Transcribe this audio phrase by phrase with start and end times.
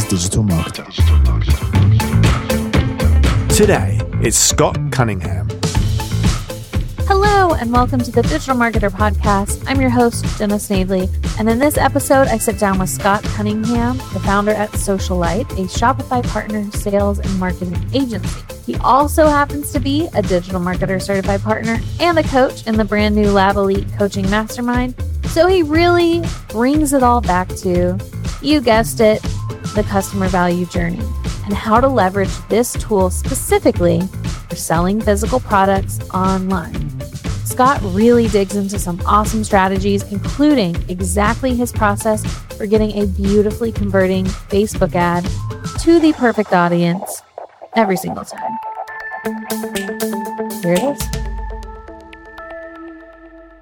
[0.00, 0.86] is Digital Marketer.
[3.54, 5.48] Today, it's Scott Cunningham.
[7.06, 9.62] Hello, and welcome to the Digital Marketer Podcast.
[9.66, 11.08] I'm your host, Jenna Snavely,
[11.38, 15.50] and in this episode, I sit down with Scott Cunningham, the founder at Social Lite,
[15.52, 18.40] a Shopify partner sales and marketing agency.
[18.64, 22.84] He also happens to be a digital marketer certified partner and a coach in the
[22.84, 24.94] brand new Lab Elite Coaching Mastermind.
[25.26, 27.98] So he really brings it all back to,
[28.40, 29.20] you guessed it,
[29.74, 31.00] the customer value journey
[31.44, 34.00] and how to leverage this tool specifically
[34.48, 37.00] for selling physical products online.
[37.44, 42.24] Scott really digs into some awesome strategies, including exactly his process
[42.56, 45.24] for getting a beautifully converting Facebook ad
[45.80, 47.22] to the perfect audience
[47.76, 48.52] every single time.
[50.62, 51.02] Here it is.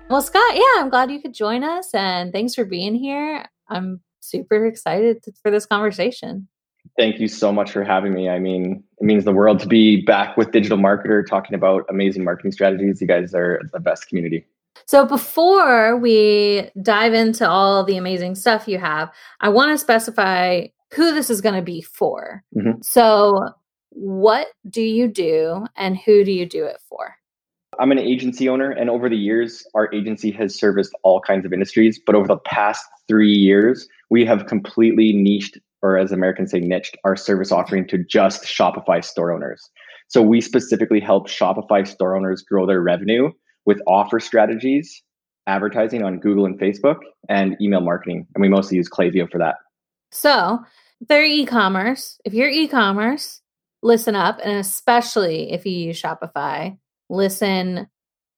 [0.08, 3.44] Well, Scott, yeah, I'm glad you could join us and thanks for being here.
[3.68, 6.48] I'm super excited for this conversation.
[6.96, 8.28] Thank you so much for having me.
[8.28, 12.24] I mean, it means the world to be back with Digital Marketer talking about amazing
[12.24, 13.00] marketing strategies.
[13.00, 14.46] You guys are the best community.
[14.86, 20.66] So, before we dive into all the amazing stuff you have, I want to specify
[20.94, 22.44] who this is going to be for.
[22.56, 22.80] Mm-hmm.
[22.82, 23.48] So,
[23.90, 27.16] what do you do and who do you do it for?
[27.78, 31.52] I'm an agency owner, and over the years, our agency has serviced all kinds of
[31.52, 32.00] industries.
[32.04, 36.96] But over the past three years, we have completely niched, or as Americans say, niched,
[37.04, 39.70] our service offering to just Shopify store owners.
[40.08, 43.30] So we specifically help Shopify store owners grow their revenue
[43.66, 45.02] with offer strategies,
[45.46, 46.96] advertising on Google and Facebook,
[47.28, 48.26] and email marketing.
[48.34, 49.56] And we mostly use Klaviyo for that.
[50.10, 50.60] So,
[51.08, 52.18] they're e-commerce.
[52.24, 53.40] If you're e-commerce,
[53.82, 56.76] listen up, and especially if you use Shopify,
[57.08, 57.88] listen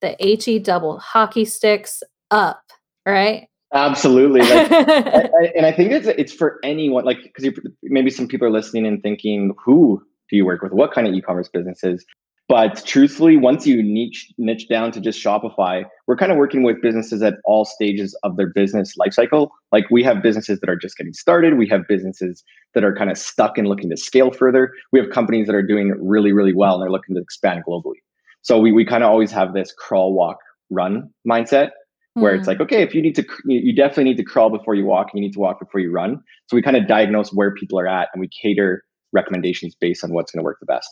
[0.01, 2.63] the HE double hockey sticks up,
[3.07, 3.49] right?
[3.73, 4.71] Absolutely, like,
[5.57, 7.05] and I think it's it's for anyone.
[7.05, 10.73] Like, because maybe some people are listening and thinking, "Who do you work with?
[10.73, 12.05] What kind of e-commerce businesses?"
[12.49, 16.83] But truthfully, once you niche niche down to just Shopify, we're kind of working with
[16.83, 19.51] businesses at all stages of their business lifecycle.
[19.71, 21.57] Like we have businesses that are just getting started.
[21.57, 22.43] We have businesses
[22.75, 24.73] that are kind of stuck and looking to scale further.
[24.91, 28.03] We have companies that are doing really, really well and they're looking to expand globally.
[28.43, 30.39] So we we kind of always have this crawl, walk,
[30.71, 31.71] run mindset
[32.15, 32.51] where it's hmm.
[32.51, 35.23] like, okay, if you need to, you definitely need to crawl before you walk, and
[35.23, 36.23] you need to walk before you run.
[36.49, 40.13] So we kind of diagnose where people are at, and we cater recommendations based on
[40.13, 40.89] what's going to work the best.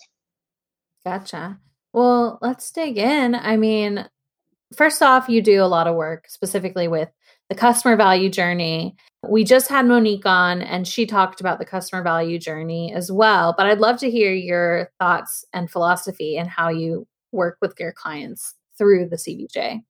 [1.05, 1.59] Gotcha.
[1.93, 3.35] Well, let's dig in.
[3.35, 4.09] I mean,
[4.77, 7.09] first off, you do a lot of work specifically with
[7.49, 8.95] the customer value journey.
[9.29, 13.55] We just had Monique on and she talked about the customer value journey as well.
[13.57, 17.93] But I'd love to hear your thoughts and philosophy and how you work with your
[17.93, 19.83] clients through the CVJ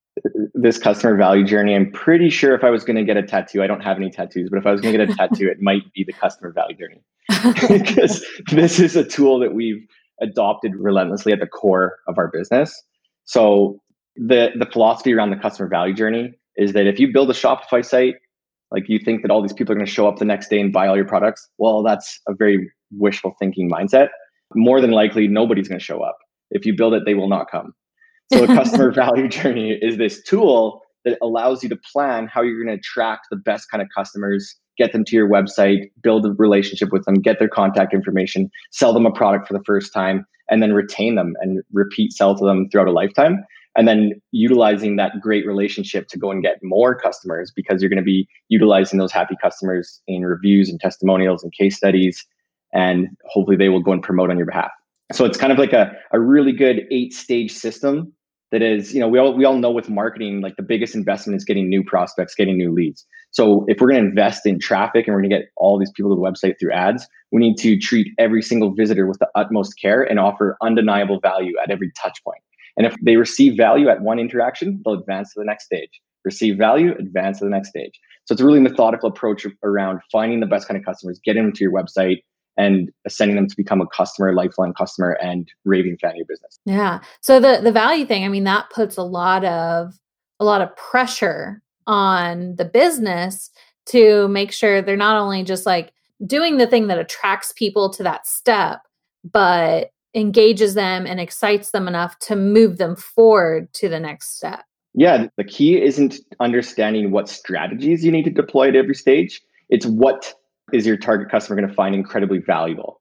[0.55, 3.62] this customer value journey, I'm pretty sure if I was going to get a tattoo,
[3.62, 5.61] I don't have any tattoos, but if I was going to get a tattoo, it
[5.61, 7.03] might be the customer value journey
[7.69, 9.87] because this is a tool that we've
[10.21, 12.83] adopted relentlessly at the core of our business.
[13.25, 13.81] So
[14.17, 17.85] the the philosophy around the customer value journey is that if you build a Shopify
[17.85, 18.17] site,
[18.71, 20.61] like you think that all these people are going to show up the next day
[20.61, 24.09] and buy all your products, well, that's a very wishful thinking mindset.
[24.55, 26.17] More than likely, nobody's going to show up.
[26.50, 27.75] If you build it, they will not come.
[28.33, 32.62] So the customer value journey is this tool that allows you to plan how you're
[32.62, 36.33] going to attract the best kind of customers, get them to your website, build a
[36.33, 40.27] relationship with them, get their contact information, sell them a product for the first time,
[40.50, 43.44] and then retain them and repeat sell to them throughout a lifetime.
[43.77, 47.99] And then utilizing that great relationship to go and get more customers because you're going
[47.99, 52.27] to be utilizing those happy customers in reviews and testimonials and case studies.
[52.72, 54.71] And hopefully they will go and promote on your behalf.
[55.12, 58.12] So it's kind of like a, a really good eight stage system
[58.51, 61.37] that is, you know, we all we all know with marketing, like the biggest investment
[61.37, 63.07] is getting new prospects, getting new leads.
[63.31, 65.91] So if we're going to invest in traffic and we're going to get all these
[65.91, 69.29] people to the website through ads, we need to treat every single visitor with the
[69.35, 72.41] utmost care and offer undeniable value at every touch point.
[72.79, 76.01] And if they receive value at one interaction, they'll advance to the next stage.
[76.25, 77.99] Receive value, advance to the next stage.
[78.25, 81.53] So it's a really methodical approach around finding the best kind of customers, getting them
[81.53, 82.19] to your website,
[82.58, 86.58] and sending them to become a customer, lifelong customer, and raving fan of your business.
[86.66, 87.00] Yeah.
[87.22, 89.94] So the the value thing, I mean, that puts a lot of
[90.40, 93.50] a lot of pressure on the business
[93.87, 95.93] to make sure they're not only just like
[96.26, 98.81] doing the thing that attracts people to that step,
[99.25, 104.64] but engages them and excites them enough to move them forward to the next step.
[104.94, 109.40] Yeah, the key isn't understanding what strategies you need to deploy at every stage.
[109.69, 110.34] It's what
[110.73, 113.00] is your target customer going to find incredibly valuable?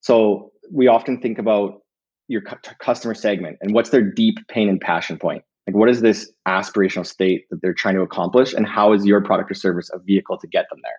[0.00, 1.80] So we often think about
[2.28, 5.42] your cu- customer segment and what's their deep pain and passion point.
[5.66, 9.22] Like, what is this aspirational state that they're trying to accomplish, and how is your
[9.22, 10.98] product or service a vehicle to get them there?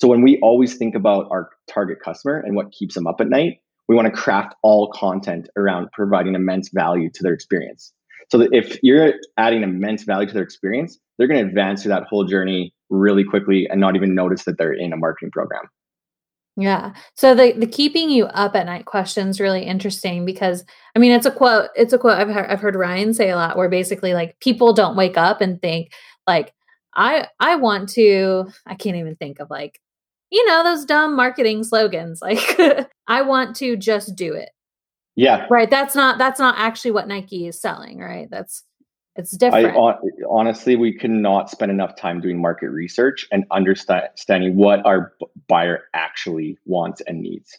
[0.00, 3.28] So when we always think about our target customer and what keeps them up at
[3.28, 7.92] night, we want to craft all content around providing immense value to their experience.
[8.30, 11.90] So that if you're adding immense value to their experience, they're going to advance through
[11.90, 15.68] that whole journey really quickly and not even notice that they're in a marketing program.
[16.56, 16.92] Yeah.
[17.14, 20.64] So the the keeping you up at night question is really interesting because
[20.94, 23.36] I mean it's a quote it's a quote I've heard, I've heard Ryan say a
[23.36, 25.90] lot where basically like people don't wake up and think
[26.28, 26.54] like
[26.94, 29.80] I I want to I can't even think of like
[30.30, 32.56] you know those dumb marketing slogans like
[33.08, 34.50] I want to just do it.
[35.16, 35.46] Yeah.
[35.50, 35.70] Right.
[35.70, 38.28] That's not that's not actually what Nike is selling, right?
[38.30, 38.62] That's
[39.16, 39.76] it's different.
[39.76, 39.94] I,
[40.28, 45.12] honestly, we cannot spend enough time doing market research and understanding what our
[45.48, 47.58] buyer actually wants and needs.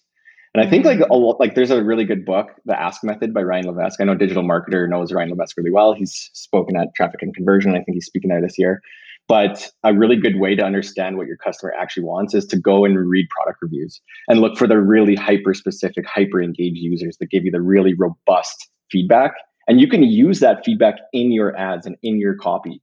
[0.54, 1.12] And I think like mm-hmm.
[1.12, 4.00] a lot, like there's a really good book, The Ask Method by Ryan Levesque.
[4.00, 5.94] I know digital marketer knows Ryan Levesque really well.
[5.94, 7.72] He's spoken at Traffic and Conversion.
[7.72, 8.82] I think he's speaking there this year.
[9.28, 12.86] But a really good way to understand what your customer actually wants is to go
[12.86, 14.00] and read product reviews
[14.30, 17.94] and look for the really hyper specific, hyper engaged users that give you the really
[17.94, 19.34] robust feedback
[19.68, 22.82] and you can use that feedback in your ads and in your copy.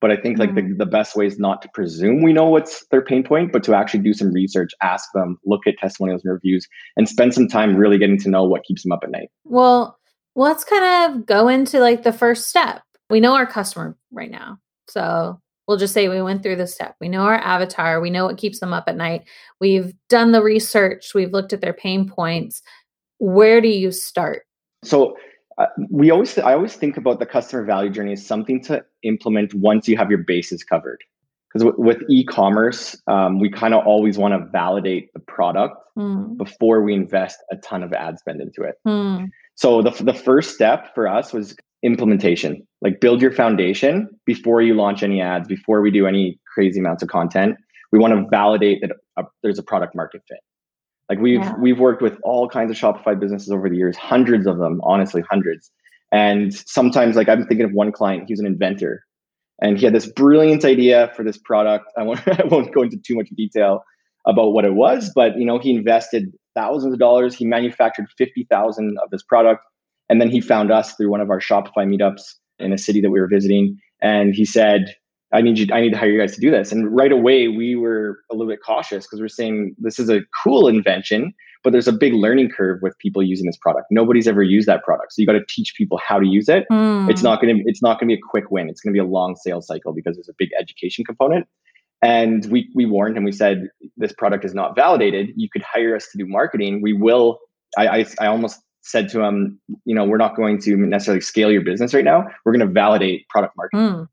[0.00, 0.78] But i think like mm-hmm.
[0.78, 3.62] the, the best way is not to presume we know what's their pain point but
[3.64, 6.66] to actually do some research ask them look at testimonials and reviews
[6.96, 9.28] and spend some time really getting to know what keeps them up at night.
[9.44, 9.98] Well
[10.34, 12.82] let's kind of go into like the first step.
[13.10, 14.58] We know our customer right now.
[14.88, 16.96] So we'll just say we went through the step.
[17.00, 18.00] We know our avatar.
[18.00, 19.28] We know what keeps them up at night.
[19.60, 21.12] We've done the research.
[21.14, 22.62] We've looked at their pain points.
[23.18, 24.42] Where do you start?
[24.82, 25.16] So
[25.60, 29.52] uh, we always I always think about the customer value journey as something to implement
[29.54, 31.02] once you have your bases covered.
[31.52, 36.36] Because w- with e-commerce, um, we kind of always want to validate the product mm.
[36.38, 38.76] before we invest a ton of ad spend into it.
[38.86, 39.28] Mm.
[39.56, 42.66] So the the first step for us was implementation.
[42.80, 47.02] Like build your foundation before you launch any ads, before we do any crazy amounts
[47.02, 47.56] of content.
[47.92, 50.38] We want to validate that a, there's a product market fit.
[51.10, 51.54] Like we've yeah.
[51.60, 55.22] we've worked with all kinds of Shopify businesses over the years, hundreds of them, honestly,
[55.28, 55.70] hundreds.
[56.12, 59.02] And sometimes, like I'm thinking of one client, he was an inventor,
[59.60, 61.86] and he had this brilliant idea for this product.
[61.98, 63.82] I won't I won't go into too much detail
[64.24, 67.34] about what it was, but you know, he invested thousands of dollars.
[67.34, 69.64] He manufactured fifty thousand of this product,
[70.08, 72.22] and then he found us through one of our Shopify meetups
[72.60, 74.94] in a city that we were visiting, and he said,
[75.32, 76.72] I need you, I need to hire you guys to do this.
[76.72, 80.20] And right away, we were a little bit cautious because we're saying this is a
[80.42, 81.32] cool invention,
[81.62, 83.86] but there's a big learning curve with people using this product.
[83.90, 85.12] Nobody's ever used that product.
[85.12, 86.64] So you got to teach people how to use it.
[86.70, 87.08] Mm.
[87.08, 88.68] It's not going to, it's not going to be a quick win.
[88.68, 91.46] It's going to be a long sales cycle because there's a big education component.
[92.02, 93.68] And we, we warned him, we said,
[93.98, 95.30] this product is not validated.
[95.36, 96.80] You could hire us to do marketing.
[96.82, 97.38] We will,
[97.76, 101.52] I, I, I almost said to him, you know, we're not going to necessarily scale
[101.52, 102.24] your business right now.
[102.44, 103.86] We're going to validate product marketing.
[103.86, 104.08] Mm.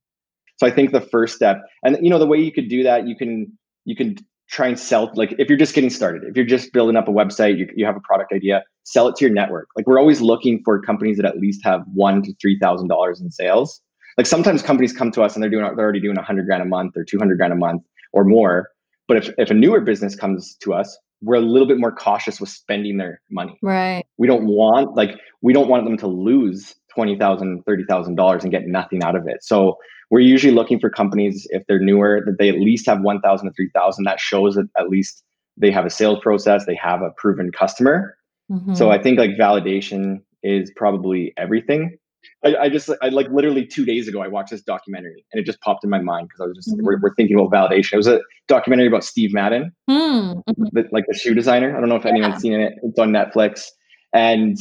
[0.57, 3.07] So I think the first step, and you know, the way you could do that,
[3.07, 4.17] you can you can
[4.49, 7.11] try and sell like if you're just getting started, if you're just building up a
[7.11, 9.67] website, you, you have a product idea, sell it to your network.
[9.75, 13.21] Like we're always looking for companies that at least have one to three thousand dollars
[13.21, 13.81] in sales.
[14.17, 16.63] Like sometimes companies come to us and they're doing they're already doing a hundred grand
[16.63, 17.83] a month or two hundred grand a month
[18.13, 18.69] or more.
[19.07, 22.39] But if if a newer business comes to us, we're a little bit more cautious
[22.39, 23.57] with spending their money.
[23.61, 24.05] Right.
[24.17, 28.41] We don't want like we don't want them to lose twenty thousand, thirty thousand dollars
[28.43, 29.43] and get nothing out of it.
[29.43, 29.77] So
[30.09, 33.53] we're usually looking for companies if they're newer that they at least have 1000 to
[33.53, 35.23] 3000 that shows that at least
[35.57, 38.17] they have a sales process they have a proven customer
[38.51, 38.73] mm-hmm.
[38.73, 41.97] so i think like validation is probably everything
[42.43, 45.45] I, I, just I like literally two days ago I watched this documentary and it
[45.45, 46.85] just popped in my mind because I was just mm-hmm.
[46.85, 47.93] we're, we're, thinking about validation.
[47.93, 50.39] It was a documentary about Steve Madden, mm-hmm.
[50.71, 51.75] the, like the shoe designer.
[51.75, 52.73] I don't know if anyone's seen it.
[52.83, 53.67] It's on Netflix,
[54.13, 54.57] and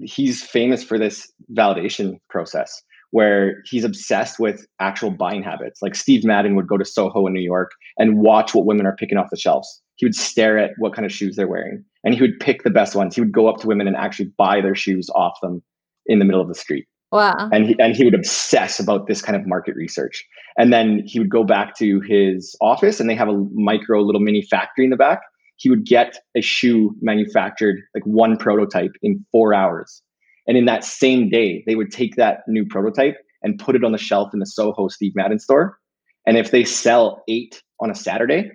[0.00, 5.80] he's famous for this validation process where he's obsessed with actual buying habits.
[5.80, 8.96] Like Steve Madden would go to Soho in New York and watch what women are
[8.96, 9.80] picking off the shelves.
[9.96, 12.70] He would stare at what kind of shoes they're wearing and he would pick the
[12.70, 13.14] best ones.
[13.14, 15.62] He would go up to women and actually buy their shoes off them
[16.06, 16.86] in the middle of the street.
[17.12, 17.48] Wow.
[17.52, 20.24] And he, and he would obsess about this kind of market research.
[20.58, 24.20] And then he would go back to his office and they have a micro little
[24.20, 25.20] mini factory in the back.
[25.56, 30.02] He would get a shoe manufactured, like one prototype in four hours
[30.46, 33.92] and in that same day, they would take that new prototype and put it on
[33.92, 35.78] the shelf in the Soho Steve Madden store.
[36.26, 38.52] And if they sell eight on a Saturday,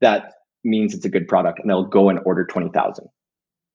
[0.00, 0.32] that
[0.64, 3.06] means it's a good product and they'll go and order 20,000.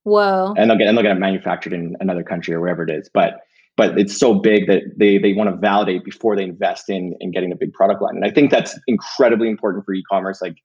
[0.04, 0.54] Whoa.
[0.58, 3.10] And they'll get, and they'll get it manufactured in another country or wherever it is.
[3.12, 3.40] But,
[3.78, 7.32] but it's so big that they, they want to validate before they invest in, in
[7.32, 8.16] getting a big product line.
[8.16, 10.42] And I think that's incredibly important for e-commerce.
[10.42, 10.58] Like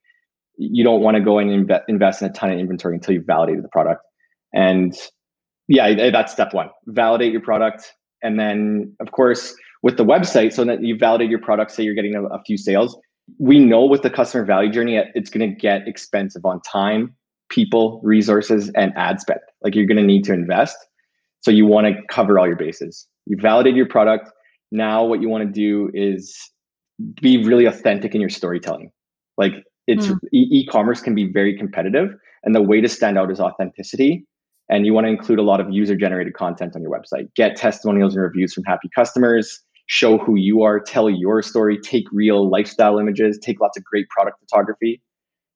[0.60, 3.26] you don't want to go and inve- invest in a ton of inventory until you've
[3.26, 4.02] validated the product.
[4.52, 4.94] And
[5.68, 6.68] yeah, that's step one.
[6.86, 7.92] Validate your product.
[8.22, 11.94] And then, of course, with the website, so that you validate your product, say you're
[11.94, 12.98] getting a, a few sales,
[13.38, 17.14] we know with the customer value journey, it's going to get expensive on time,
[17.48, 19.40] people, resources, and ad spend.
[19.62, 20.76] Like you're going to need to invest.
[21.40, 23.06] So you want to cover all your bases.
[23.26, 24.30] You validate your product.
[24.70, 26.36] Now, what you want to do is
[27.22, 28.90] be really authentic in your storytelling.
[29.38, 29.52] Like
[29.90, 30.18] it's mm.
[30.32, 32.10] e- commerce can be very competitive,
[32.44, 34.26] and the way to stand out is authenticity.
[34.68, 37.34] And you want to include a lot of user generated content on your website.
[37.34, 39.60] Get testimonials and reviews from happy customers.
[39.86, 40.78] Show who you are.
[40.78, 41.76] Tell your story.
[41.80, 43.36] Take real lifestyle images.
[43.42, 45.02] Take lots of great product photography.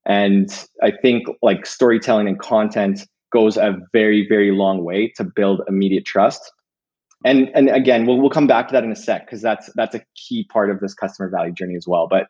[0.04, 0.48] And
[0.82, 6.04] I think like storytelling and content goes a very, very long way to build immediate
[6.04, 6.52] trust.
[7.24, 9.94] And and again, we'll we'll come back to that in a sec because that's that's
[9.94, 12.06] a key part of this customer value journey as well.
[12.08, 12.26] But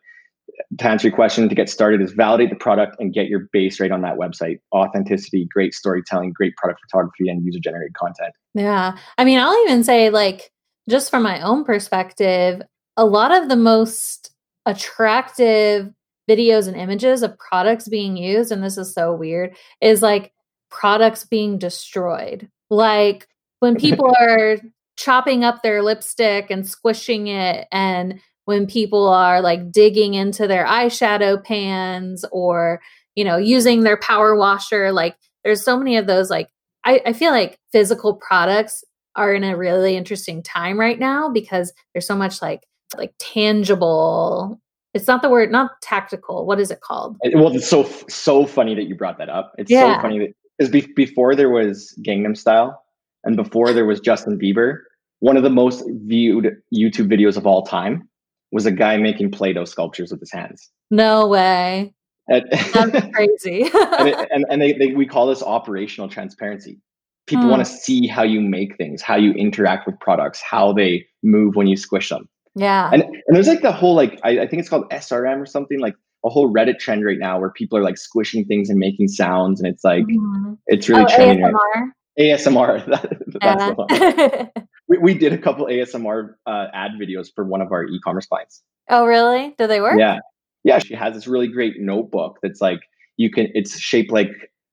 [0.77, 3.79] to answer your question, to get started is validate the product and get your base
[3.79, 4.59] right on that website.
[4.73, 8.33] Authenticity, great storytelling, great product photography, and user generated content.
[8.53, 8.97] Yeah.
[9.17, 10.51] I mean, I'll even say, like,
[10.89, 12.61] just from my own perspective,
[12.97, 14.31] a lot of the most
[14.65, 15.91] attractive
[16.29, 20.33] videos and images of products being used, and this is so weird, is like
[20.69, 22.49] products being destroyed.
[22.69, 23.27] Like
[23.59, 24.57] when people are
[24.97, 30.65] chopping up their lipstick and squishing it, and when people are like digging into their
[30.65, 32.81] eyeshadow pans or,
[33.15, 34.91] you know, using their power washer.
[34.91, 36.49] Like there's so many of those, like,
[36.83, 38.83] I, I feel like physical products
[39.15, 42.61] are in a really interesting time right now because there's so much like
[42.97, 44.59] like tangible
[44.93, 48.75] it's not the word not tactical what is it called well it's so so funny
[48.75, 49.95] that you brought that up it's yeah.
[49.95, 52.81] so funny that because be- before there was Gangnam Style
[53.23, 54.79] and before there was Justin Bieber,
[55.19, 58.07] one of the most viewed YouTube videos of all time
[58.55, 60.71] was a guy making Play-Doh sculptures with his hands.
[60.89, 61.93] No way.
[62.29, 63.63] And, That's crazy.
[63.73, 66.79] and, it, and, and they, they, we call this operational transparency.
[67.27, 67.49] People hmm.
[67.49, 71.57] want to see how you make things, how you interact with products, how they move
[71.57, 72.29] when you squish them.
[72.55, 72.89] Yeah.
[72.93, 75.81] And, and there's like the whole, like, I, I think it's called SRM or something
[75.81, 79.09] like a whole Reddit trend right now where people are like squishing things and making
[79.09, 80.53] sounds, and it's like mm-hmm.
[80.67, 81.45] it's really oh, trending.
[81.45, 81.53] ASMR.
[81.53, 81.89] Right?
[82.17, 82.85] ASMR.
[82.85, 84.63] That, that's yeah.
[84.87, 88.61] We, we did a couple ASMR uh, ad videos for one of our e-commerce clients.
[88.89, 89.55] Oh, really?
[89.57, 89.99] Do they work?
[89.99, 90.19] Yeah,
[90.63, 90.79] yeah.
[90.79, 92.81] She has this really great notebook that's like
[93.17, 93.47] you can.
[93.55, 94.29] It's shaped like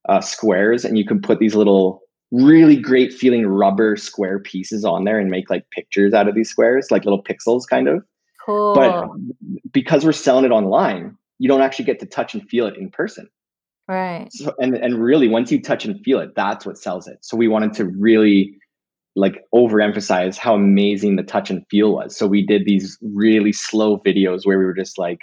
[0.09, 5.05] uh, squares, and you can put these little really great feeling rubber square pieces on
[5.05, 8.03] there and make like pictures out of these squares, like little pixels, kind of.
[8.45, 8.75] Cool.
[8.75, 9.09] But
[9.73, 12.91] because we're selling it online, you don't actually get to touch and feel it in
[12.91, 13.29] person.
[13.89, 14.29] Right.
[14.31, 17.19] So, and and really, once you touch and feel it, that's what sells it.
[17.23, 18.57] So we wanted to really
[19.15, 22.17] like overemphasize how amazing the touch and feel was.
[22.17, 25.21] So we did these really slow videos where we were just like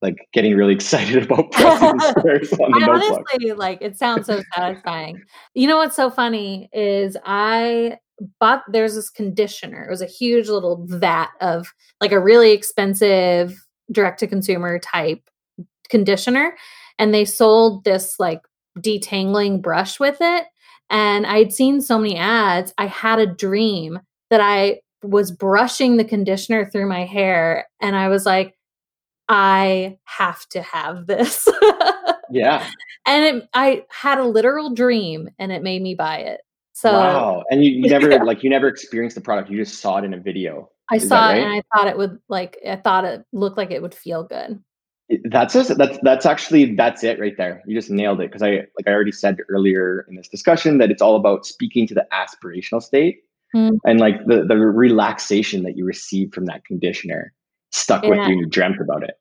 [0.00, 3.24] like getting really excited about pressing squares on the I notebook.
[3.30, 5.22] honestly like it sounds so satisfying.
[5.54, 7.98] You know what's so funny is I
[8.40, 9.84] bought there's this conditioner.
[9.84, 15.22] It was a huge little vat of like a really expensive direct to consumer type
[15.88, 16.56] conditioner
[16.98, 18.42] and they sold this like
[18.78, 20.46] detangling brush with it
[20.90, 26.04] and I'd seen so many ads I had a dream that I was brushing the
[26.04, 28.54] conditioner through my hair and I was like
[29.28, 31.46] I have to have this.
[32.30, 32.66] yeah.
[33.06, 36.40] And it, I had a literal dream and it made me buy it.
[36.72, 37.44] So Wow.
[37.50, 38.22] And you, you never yeah.
[38.22, 39.50] like you never experienced the product.
[39.50, 40.70] You just saw it in a video.
[40.90, 43.70] I Is saw it and I thought it would like I thought it looked like
[43.70, 44.62] it would feel good.
[45.24, 47.62] That's just, that's that's actually that's it right there.
[47.66, 50.90] You just nailed it because I like I already said earlier in this discussion that
[50.90, 53.22] it's all about speaking to the aspirational state
[53.54, 53.78] mm.
[53.84, 57.32] and like the the relaxation that you receive from that conditioner
[57.70, 58.10] stuck yeah.
[58.10, 59.14] with you and you dreamt about it.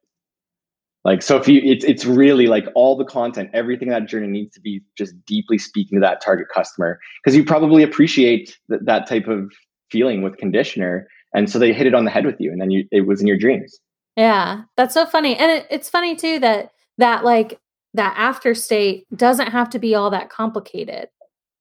[1.05, 4.53] Like so if you it's it's really like all the content, everything that journey needs
[4.55, 9.07] to be just deeply speaking to that target customer because you probably appreciate th- that
[9.07, 9.53] type of
[9.89, 12.71] feeling with conditioner and so they hit it on the head with you and then
[12.71, 13.79] you it was in your dreams.
[14.17, 15.37] Yeah, that's so funny.
[15.37, 17.59] And it, it's funny too that that like
[17.93, 21.09] that after state doesn't have to be all that complicated.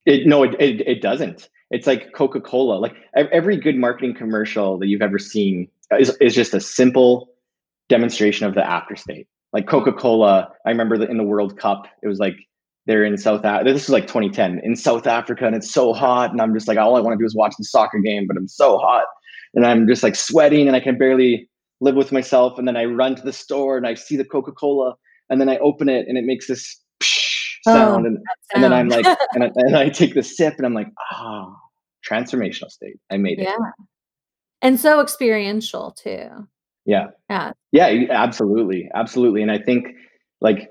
[0.07, 1.51] It, no, it, it, it doesn't.
[1.71, 2.79] It's like Coca Cola.
[2.79, 7.29] Like every good marketing commercial that you've ever seen is, is just a simple
[7.89, 9.29] demonstration of the after state.
[9.53, 12.37] Like Coca Cola, I remember in the World Cup, it was like
[12.87, 13.73] they're in South Africa.
[13.73, 16.31] This was like 2010 in South Africa, and it's so hot.
[16.31, 18.37] And I'm just like, all I want to do is watch the soccer game, but
[18.37, 19.05] I'm so hot.
[19.55, 21.49] And I'm just like sweating, and I can barely
[21.81, 24.53] live with myself and then I run to the store and I see the Coca
[24.53, 24.95] Cola
[25.29, 28.19] and then I open it and it makes this oh, sound and,
[28.55, 29.05] and then I'm like
[29.35, 31.57] and I, and I take the sip and I'm like ah oh,
[32.09, 32.99] transformational state.
[33.11, 33.45] I made it.
[33.45, 33.57] Yeah.
[34.63, 36.29] And so experiential too.
[36.85, 37.09] Yeah.
[37.29, 37.53] Yeah.
[37.73, 39.89] Yeah absolutely absolutely and I think
[40.41, 40.71] like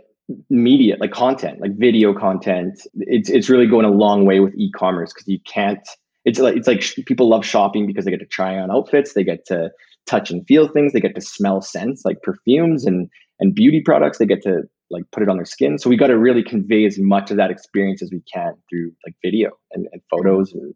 [0.50, 5.14] media like content like video content it's it's really going a long way with e-commerce
[5.14, 5.88] because you can't
[6.24, 9.24] it's like it's like people love shopping because they get to try on outfits they
[9.24, 9.70] get to
[10.06, 10.94] touch and feel things.
[10.94, 13.10] They get to smell scents like perfumes and
[13.40, 14.18] and beauty products.
[14.18, 15.78] They get to like put it on their skin.
[15.78, 18.92] So we got to really convey as much of that experience as we can through
[19.06, 20.74] like video and, and photos and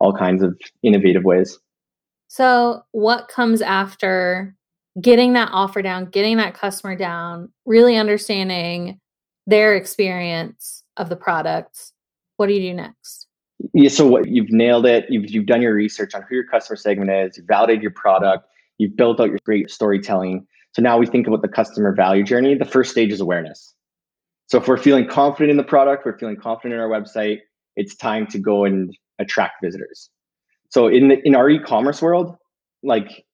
[0.00, 1.58] all kinds of innovative ways.
[2.28, 4.56] So what comes after
[5.00, 8.98] getting that offer down, getting that customer down, really understanding
[9.46, 11.92] their experience of the products?
[12.36, 13.26] What do you do next?
[13.74, 15.04] Yeah, so what you've nailed it.
[15.10, 17.36] You've you've done your research on who your customer segment is.
[17.36, 18.46] You've validated your product.
[18.80, 20.46] You've built out your great storytelling.
[20.72, 22.54] So now we think about the customer value journey.
[22.54, 23.74] The first stage is awareness.
[24.46, 27.40] So if we're feeling confident in the product, we're feeling confident in our website,
[27.76, 30.08] it's time to go and attract visitors.
[30.70, 32.34] So in the in our e-commerce world,
[32.82, 33.26] like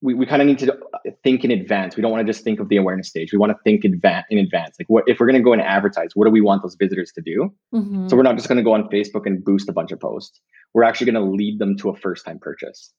[0.00, 0.76] we, we kind of need to
[1.22, 1.96] think in advance.
[1.96, 3.32] We don't want to just think of the awareness stage.
[3.32, 4.76] We want to think advan- in advance.
[4.80, 7.12] Like what if we're going to go and advertise, what do we want those visitors
[7.12, 7.54] to do?
[7.72, 8.08] Mm-hmm.
[8.08, 10.40] So we're not just going to go on Facebook and boost a bunch of posts.
[10.74, 12.92] We're actually going to lead them to a first time purchase.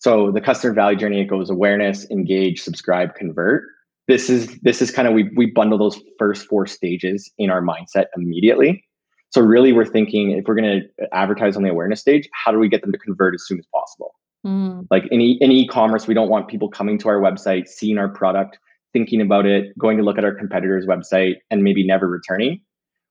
[0.00, 3.64] So the customer value journey, it goes awareness, engage, subscribe, convert.
[4.08, 7.62] This is this is kind of we we bundle those first four stages in our
[7.62, 8.84] mindset immediately.
[9.28, 12.58] So really we're thinking if we're going to advertise on the awareness stage, how do
[12.58, 14.14] we get them to convert as soon as possible?
[14.44, 14.88] Mm.
[14.90, 18.08] Like in, e- in e-commerce, we don't want people coming to our website, seeing our
[18.08, 18.58] product,
[18.92, 22.60] thinking about it, going to look at our competitor's website, and maybe never returning.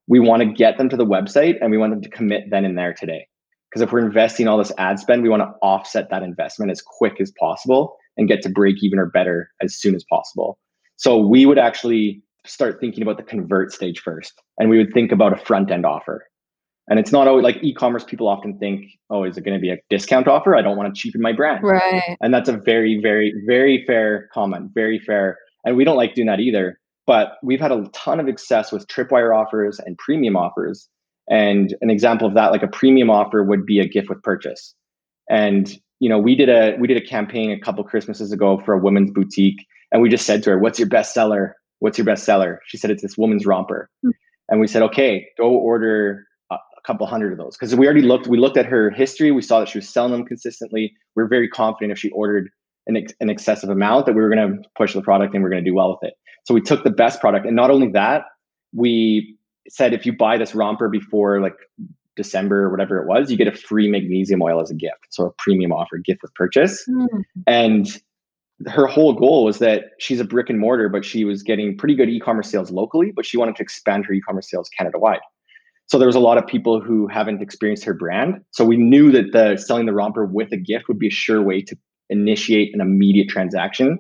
[0.08, 2.66] We want to get them to the website and we want them to commit then
[2.66, 3.29] and there today.
[3.70, 6.82] Because if we're investing all this ad spend, we want to offset that investment as
[6.82, 10.58] quick as possible and get to break even or better as soon as possible.
[10.98, 14.34] So we would actually start thinking about the convert stage first.
[14.58, 16.26] And we would think about a front end offer.
[16.90, 19.70] And it's not always like e-commerce people often think, oh, is it going to be
[19.70, 20.56] a discount offer?
[20.56, 21.64] I don't want to cheapen my brand.
[21.64, 22.18] Right.
[22.20, 24.72] And that's a very, very, very fair comment.
[24.74, 25.38] Very fair.
[25.64, 26.80] And we don't like doing that either.
[27.06, 30.90] But we've had a ton of success with tripwire offers and premium offers.
[31.30, 34.74] And an example of that, like a premium offer would be a gift with purchase.
[35.30, 38.74] And you know, we did a we did a campaign a couple Christmases ago for
[38.74, 41.56] a women's boutique, and we just said to her, "What's your best seller?
[41.80, 44.12] What's your best seller?" She said, "It's this woman's romper." Mm-hmm.
[44.48, 46.26] And we said, "Okay, go order
[46.80, 49.42] a couple hundred of those because we already looked we looked at her history we
[49.42, 52.50] saw that she was selling them consistently we are very confident if she ordered
[52.88, 55.48] an, ex- an excessive amount that we were going to push the product and we
[55.48, 56.14] are going to do well with it
[56.46, 58.24] so we took the best product and not only that
[58.74, 59.38] we
[59.70, 61.56] said if you buy this romper before like
[62.16, 65.26] december or whatever it was you get a free magnesium oil as a gift so
[65.26, 67.08] a premium offer gift with purchase mm.
[67.48, 68.02] and
[68.68, 71.96] her whole goal was that she's a brick and mortar but she was getting pretty
[71.96, 75.22] good e-commerce sales locally but she wanted to expand her e-commerce sales canada wide
[75.90, 78.42] so there was a lot of people who haven't experienced her brand.
[78.52, 81.42] So we knew that the selling the romper with a gift would be a sure
[81.42, 81.76] way to
[82.10, 84.00] initiate an immediate transaction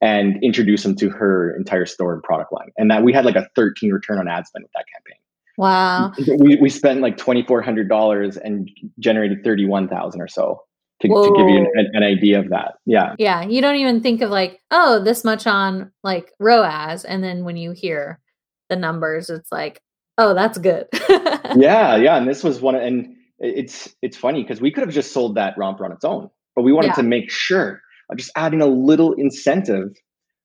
[0.00, 2.70] and introduce them to her entire store and product line.
[2.76, 5.18] And that we had like a 13 return on ad spend with that campaign.
[5.58, 6.12] Wow.
[6.38, 10.62] We, we spent like $2,400 and generated 31,000 or so
[11.00, 12.74] to, to give you an, an, idea of that.
[12.84, 13.14] Yeah.
[13.18, 13.42] Yeah.
[13.42, 17.04] You don't even think of like, oh, this much on like ROAS.
[17.04, 18.20] And then when you hear
[18.68, 19.80] the numbers, it's like,
[20.18, 20.86] Oh, that's good.
[21.56, 25.12] yeah, yeah, and this was one, and it's it's funny because we could have just
[25.12, 26.94] sold that romper on its own, but we wanted yeah.
[26.94, 27.82] to make sure
[28.14, 29.96] just adding a little incentive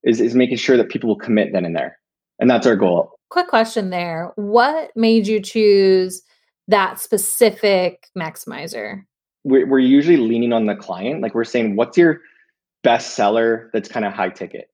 [0.04, 1.98] is is making sure that people will commit then and there,
[2.40, 3.12] and that's our goal.
[3.30, 6.24] Quick question there: What made you choose
[6.68, 9.04] that specific maximizer?
[9.44, 12.22] We're, we're usually leaning on the client, like we're saying, "What's your
[12.84, 14.68] best seller that's kind of high ticket?"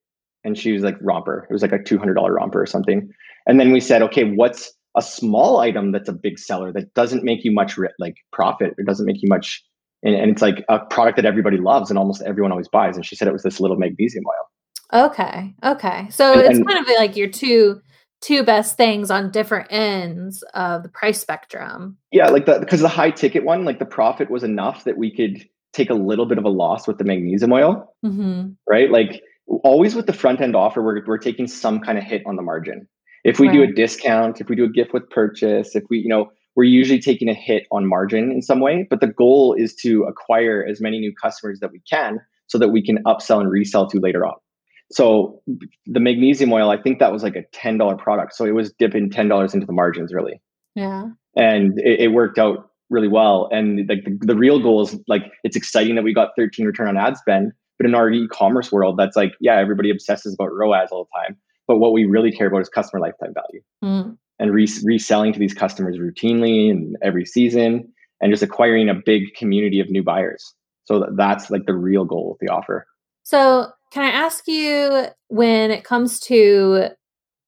[0.43, 1.45] And she was like romper.
[1.50, 3.10] It was like a two hundred dollar romper or something.
[3.47, 7.23] And then we said, okay, what's a small item that's a big seller that doesn't
[7.23, 9.63] make you much like profit it doesn't make you much
[10.03, 12.95] and, and, it's like a product that everybody loves and almost everyone always buys.
[12.95, 15.05] And she said it was this little magnesium oil.
[15.05, 15.55] Okay.
[15.63, 16.07] Okay.
[16.10, 17.81] So and, it's and, kind of like your two
[18.21, 21.97] two best things on different ends of the price spectrum.
[22.12, 25.15] Yeah like the because the high ticket one like the profit was enough that we
[25.15, 27.93] could take a little bit of a loss with the magnesium oil.
[28.05, 28.51] Mm-hmm.
[28.67, 28.89] right?
[28.89, 29.21] Like
[29.63, 32.41] always with the front end offer we're, we're taking some kind of hit on the
[32.41, 32.88] margin.
[33.23, 33.53] If we right.
[33.55, 36.63] do a discount, if we do a gift with purchase, if we, you know, we're
[36.63, 40.65] usually taking a hit on margin in some way, but the goal is to acquire
[40.67, 44.00] as many new customers that we can so that we can upsell and resell to
[44.00, 44.34] later on.
[44.91, 45.39] So
[45.86, 48.34] the magnesium oil, I think that was like a $10 product.
[48.34, 50.41] So it was dipping $10 into the margins really.
[50.74, 51.10] Yeah.
[51.36, 53.50] And it, it worked out really well.
[53.52, 56.88] And like the, the real goal is like, it's exciting that we got 13 return
[56.88, 60.88] on ad spend, but in our e-commerce world, that's like, yeah, everybody obsesses about ROAS
[60.91, 61.38] all the time.
[61.67, 64.17] But what we really care about is customer lifetime value mm.
[64.39, 69.34] And re- reselling to these customers routinely and every season and just acquiring a big
[69.36, 70.54] community of new buyers.
[70.86, 72.88] So that's like the real goal of the offer.
[73.23, 76.89] So, can I ask you when it comes to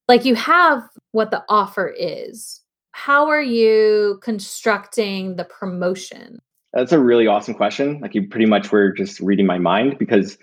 [0.08, 6.40] like you have what the offer is, how are you constructing the promotion?
[6.74, 8.00] That's a really awesome question.
[8.02, 10.38] Like you pretty much were just reading my mind because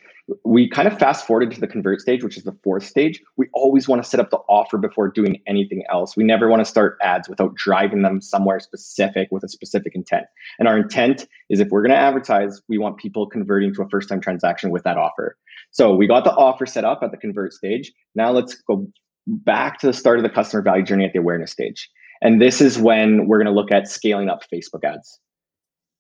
[0.44, 3.22] we kind of fast forwarded to the convert stage, which is the fourth stage.
[3.36, 6.16] We always want to set up the offer before doing anything else.
[6.16, 10.26] We never want to start ads without driving them somewhere specific with a specific intent.
[10.58, 13.88] And our intent is if we're going to advertise, we want people converting to a
[13.88, 15.36] first time transaction with that offer.
[15.70, 17.92] So we got the offer set up at the convert stage.
[18.14, 18.88] Now let's go
[19.26, 21.88] back to the start of the customer value journey at the awareness stage.
[22.20, 25.20] And this is when we're going to look at scaling up Facebook ads.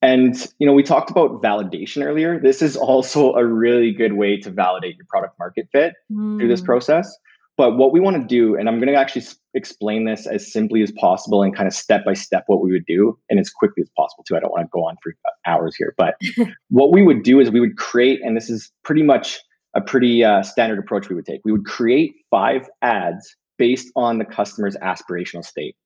[0.02, 2.38] And you know, we talked about validation earlier.
[2.38, 6.38] This is also a really good way to validate your product market fit mm.
[6.38, 6.66] through this hmm.
[6.66, 7.16] process.
[7.56, 10.82] But what we want to do, and I'm going to actually explain this as simply
[10.82, 13.82] as possible and kind of step by step what we would do and as quickly
[13.82, 14.36] as possible too.
[14.36, 15.14] I don't want to go on for
[15.46, 16.16] hours here, but
[16.68, 19.40] what we would do is we would create, and this is pretty much
[19.74, 21.40] a pretty uh, standard approach we would take.
[21.44, 25.76] We would create five ads based on the customer's aspirational state.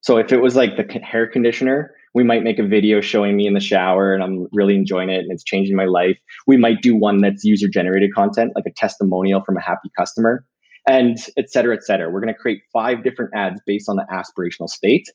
[0.00, 3.46] So if it was like the hair conditioner, we might make a video showing me
[3.46, 6.16] in the shower and I'm really enjoying it and it's changing my life.
[6.46, 10.44] We might do one that's user generated content, like a testimonial from a happy customer,
[10.86, 12.10] and et cetera, et cetera.
[12.10, 15.08] We're going to create five different ads based on the aspirational state.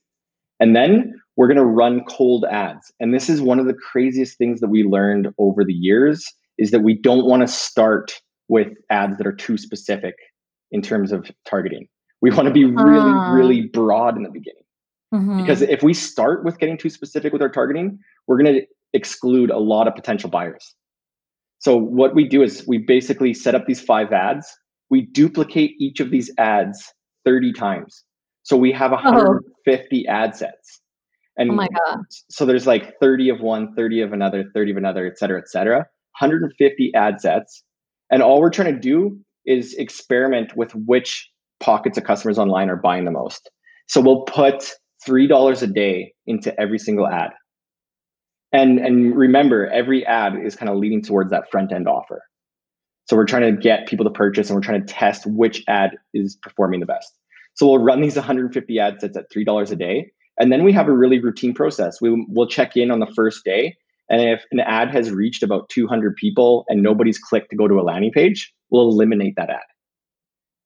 [0.59, 2.91] And then we're going to run cold ads.
[2.99, 6.25] And this is one of the craziest things that we learned over the years
[6.57, 10.15] is that we don't want to start with ads that are too specific
[10.71, 11.88] in terms of targeting.
[12.21, 13.31] We want to be really, uh.
[13.31, 14.63] really broad in the beginning.
[15.13, 15.41] Mm-hmm.
[15.41, 19.50] Because if we start with getting too specific with our targeting, we're going to exclude
[19.50, 20.76] a lot of potential buyers.
[21.60, 24.48] So what we do is we basically set up these five ads.
[24.89, 26.93] We duplicate each of these ads
[27.26, 28.04] 30 times.
[28.43, 30.12] So we have 150 oh.
[30.12, 30.82] ad sets.
[31.38, 32.00] And oh my God.
[32.30, 35.50] So there's like 30 of one, 30 of another, 30 of another, et cetera, et
[35.50, 35.78] cetera.
[36.19, 37.63] 150 ad sets.
[38.12, 42.76] And all we're trying to do is experiment with which pockets of customers online are
[42.76, 43.50] buying the most.
[43.88, 44.72] So we'll put
[45.07, 47.31] $3 a day into every single ad.
[48.51, 52.23] And, and remember, every ad is kind of leading towards that front end offer.
[53.07, 55.97] So we're trying to get people to purchase and we're trying to test which ad
[56.13, 57.13] is performing the best.
[57.55, 60.12] So we'll run these 150 ad sets at $3 a day.
[60.39, 61.99] And then we have a really routine process.
[62.01, 63.75] We will check in on the first day.
[64.09, 67.79] And if an ad has reached about 200 people and nobody's clicked to go to
[67.79, 69.59] a landing page, we'll eliminate that ad.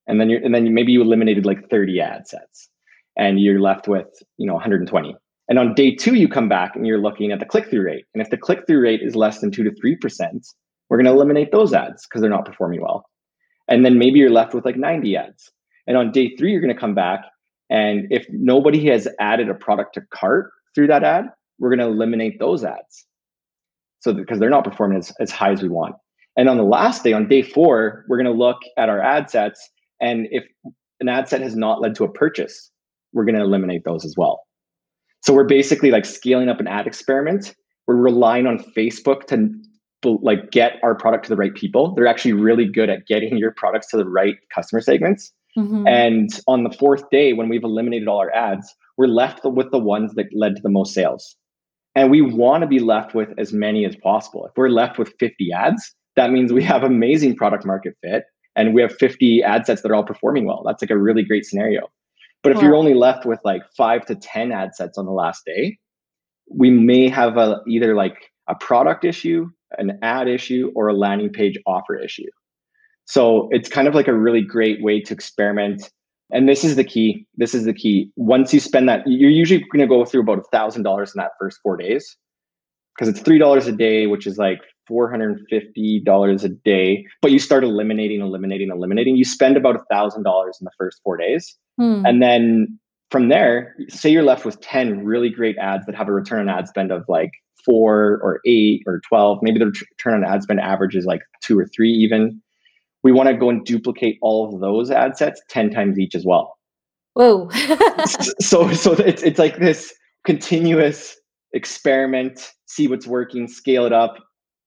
[0.06, 2.68] And then you and then maybe you eliminated like 30 ad sets
[3.16, 5.16] and you're left with you know 120
[5.48, 8.06] and on day two you come back and you're looking at the click-through rate.
[8.14, 10.54] And if the click-through rate is less than 2 to 3%
[10.88, 13.06] we're going to eliminate those ads because they're not performing well.
[13.68, 15.50] And then maybe you're left with like 90 ads.
[15.86, 17.24] And on day three you're going to come back
[17.70, 21.26] and if nobody has added a product to cart through that ad
[21.58, 23.06] we're going to eliminate those ads.
[24.00, 25.94] So because they're not performing as, as high as we want.
[26.36, 29.30] And on the last day on day four we're going to look at our ad
[29.30, 29.68] sets
[30.00, 30.44] and if
[31.00, 32.70] an ad set has not led to a purchase
[33.14, 34.42] we're going to eliminate those as well.
[35.22, 37.54] So we're basically like scaling up an ad experiment.
[37.86, 39.48] We're relying on Facebook to
[40.22, 41.94] like get our product to the right people.
[41.94, 45.32] They're actually really good at getting your products to the right customer segments.
[45.56, 45.86] Mm-hmm.
[45.86, 49.78] And on the fourth day, when we've eliminated all our ads, we're left with the
[49.78, 51.36] ones that led to the most sales.
[51.94, 54.46] And we want to be left with as many as possible.
[54.46, 58.24] If we're left with 50 ads, that means we have amazing product market fit
[58.56, 60.62] and we have 50 ad sets that are all performing well.
[60.66, 61.88] That's like a really great scenario.
[62.44, 65.44] But if you're only left with like five to 10 ad sets on the last
[65.46, 65.78] day,
[66.54, 68.16] we may have a either like
[68.48, 72.28] a product issue, an ad issue, or a landing page offer issue.
[73.06, 75.90] So it's kind of like a really great way to experiment.
[76.30, 77.26] And this is the key.
[77.34, 78.10] This is the key.
[78.16, 81.20] Once you spend that, you're usually going to go through about a thousand dollars in
[81.20, 82.14] that first four days
[82.94, 86.48] because it's three dollars a day, which is like four hundred and fifty dollars a
[86.48, 87.06] day.
[87.22, 89.16] But you start eliminating, eliminating, eliminating.
[89.16, 92.04] You spend about a thousand dollars in the first four days, Hmm.
[92.06, 92.78] And then
[93.10, 96.58] from there, say you're left with 10 really great ads that have a return on
[96.58, 97.30] ad spend of like
[97.64, 99.38] four or eight or 12.
[99.42, 102.40] Maybe the return on ad spend average is like two or three even.
[103.02, 106.24] We want to go and duplicate all of those ad sets 10 times each as
[106.24, 106.56] well.
[107.14, 107.48] Whoa.
[108.40, 109.94] so so it's it's like this
[110.24, 111.16] continuous
[111.52, 114.16] experiment, see what's working, scale it up,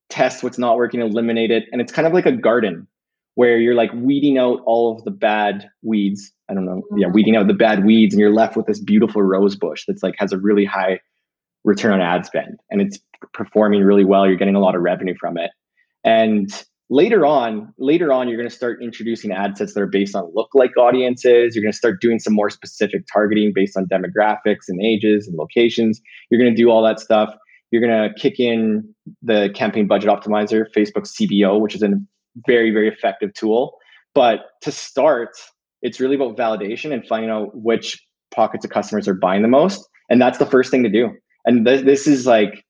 [0.10, 1.66] test what's not working, eliminate it.
[1.72, 2.88] And it's kind of like a garden
[3.36, 7.14] where you're like weeding out all of the bad weeds I don't know, yeah, mm-hmm.
[7.14, 10.16] weeding out the bad weeds, and you're left with this beautiful rose bush that's like
[10.18, 11.00] has a really high
[11.64, 13.00] return on ad spend, and it's
[13.34, 14.26] performing really well.
[14.26, 15.52] You're getting a lot of revenue from it,
[16.06, 16.50] and
[16.90, 20.32] later on, later on, you're going to start introducing ad sets that are based on
[20.34, 21.54] lookalike audiences.
[21.54, 25.36] You're going to start doing some more specific targeting based on demographics and ages and
[25.38, 26.00] locations.
[26.30, 27.36] You're going to do all that stuff.
[27.72, 31.90] You're going to kick in the campaign budget optimizer, Facebook CBO, which is a
[32.46, 33.78] very, very effective tool.
[34.16, 35.32] But to start,
[35.82, 38.02] it's really about validation and finding out which
[38.32, 39.88] pockets of customers are buying the most.
[40.10, 41.12] And that's the first thing to do.
[41.46, 42.64] And th- this is like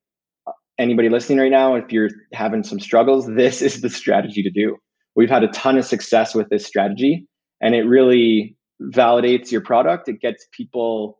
[0.47, 4.49] uh, anybody listening right now, if you're having some struggles, this is the strategy to
[4.49, 4.77] do.
[5.15, 7.27] We've had a ton of success with this strategy,
[7.62, 10.07] and it really validates your product.
[10.07, 11.17] It gets people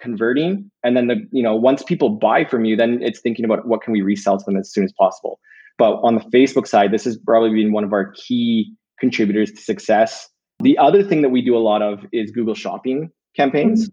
[0.00, 3.66] converting, and then the you know once people buy from you, then it's thinking about
[3.66, 5.40] what can we resell to them as soon as possible.
[5.78, 9.62] But on the Facebook side, this has probably been one of our key contributors to
[9.62, 10.28] success.
[10.60, 13.84] The other thing that we do a lot of is Google Shopping campaigns.
[13.84, 13.92] Mm-hmm.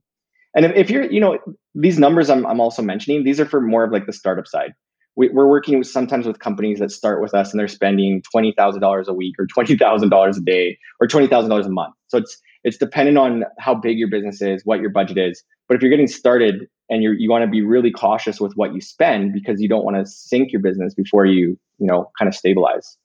[0.56, 1.38] And if, if, you're, you know,
[1.76, 4.74] these numbers I'm, I'm also mentioning, these are for more of like the startup side.
[5.17, 8.54] We, are working with sometimes with companies that start with us and they're spending twenty
[8.58, 11.71] thousand dollars a week or twenty thousand dollars a day or twenty thousand dollars a
[11.71, 11.93] month.
[12.08, 15.43] So it's it's dependent on how big your business is, what your budget is.
[15.67, 18.73] But if you're getting started and you you want to be really cautious with what
[18.73, 22.28] you spend because you don't want to sink your business before you you know kind
[22.28, 22.97] of stabilize.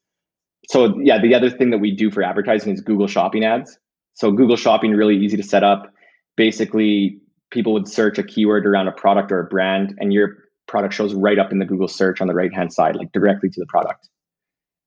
[0.68, 3.78] So yeah, the other thing that we do for advertising is Google Shopping ads.
[4.14, 5.92] So Google Shopping really easy to set up.
[6.36, 7.20] Basically,
[7.50, 10.36] people would search a keyword around a product or a brand, and your
[10.70, 13.50] product shows right up in the Google search on the right hand side, like directly
[13.50, 14.08] to the product.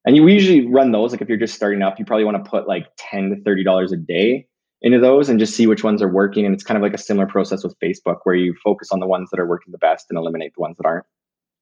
[0.05, 1.11] And you usually run those.
[1.11, 3.63] Like if you're just starting up, you probably want to put like ten to thirty
[3.63, 4.47] dollars a day
[4.81, 6.45] into those and just see which ones are working.
[6.45, 9.07] And it's kind of like a similar process with Facebook, where you focus on the
[9.07, 11.05] ones that are working the best and eliminate the ones that aren't.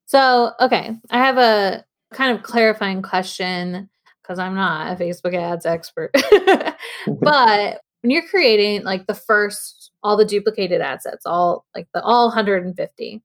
[0.06, 3.90] So okay, I have a kind of clarifying question
[4.22, 6.12] because I'm not a Facebook ads expert,
[7.22, 12.02] but when you're creating like the first all the duplicated ad sets all like the
[12.02, 13.22] all 150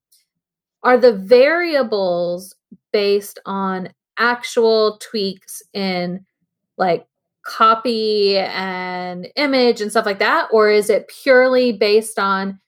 [0.82, 2.54] are the variables
[2.92, 6.24] based on actual tweaks in
[6.76, 7.06] like
[7.44, 10.48] copy and image and stuff like that?
[10.52, 12.60] Or is it purely based on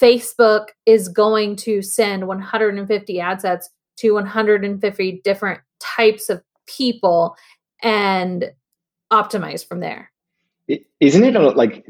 [0.00, 7.36] facebook is going to send 150 ad sets to 150 different types of people
[7.82, 8.50] and
[9.12, 10.10] optimize from there?
[11.00, 11.84] Is not it like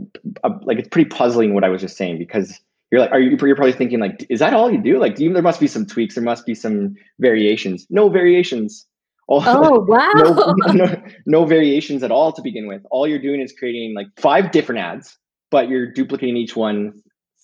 [0.63, 2.59] like it's pretty puzzling what I was just saying because
[2.91, 4.99] you're like are you you're probably thinking like is that all you do?
[4.99, 7.87] Like do you, there must be some tweaks there must be some variations.
[7.91, 8.87] No variations.
[9.29, 10.11] All, oh wow.
[10.15, 12.83] no, no, no variations at all to begin with.
[12.91, 15.17] All you're doing is creating like five different ads
[15.51, 16.93] but you're duplicating each one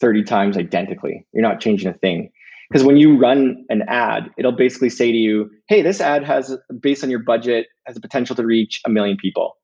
[0.01, 1.27] 30 times identically.
[1.33, 2.31] You're not changing a thing.
[2.71, 6.57] Because when you run an ad it'll basically say to you hey this ad has
[6.81, 9.57] based on your budget has the potential to reach a million people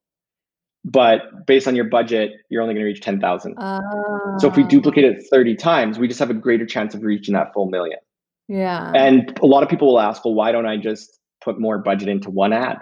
[0.85, 3.55] but based on your budget, you're only going to reach 10,000.
[3.57, 3.79] Oh.
[4.39, 7.33] So if we duplicate it 30 times, we just have a greater chance of reaching
[7.33, 7.99] that full million.
[8.49, 8.91] Yeah.
[8.93, 12.09] And a lot of people will ask, well, why don't I just put more budget
[12.09, 12.77] into one ad?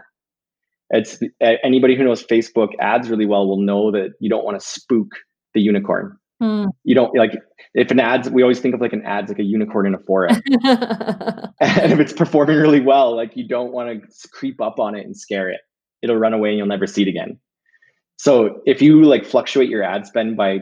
[0.90, 1.20] It's
[1.64, 5.08] anybody who knows Facebook ads really well will know that you don't want to spook
[5.54, 6.18] the unicorn.
[6.42, 6.66] Hmm.
[6.84, 7.32] You don't like
[7.76, 10.00] if an ad's we always think of like an ad's like a unicorn in a
[10.00, 10.42] forest.
[10.64, 15.06] and if it's performing really well, like you don't want to creep up on it
[15.06, 15.62] and scare it.
[16.02, 17.40] It'll run away and you'll never see it again.
[18.22, 20.60] So if you like fluctuate your ad spend by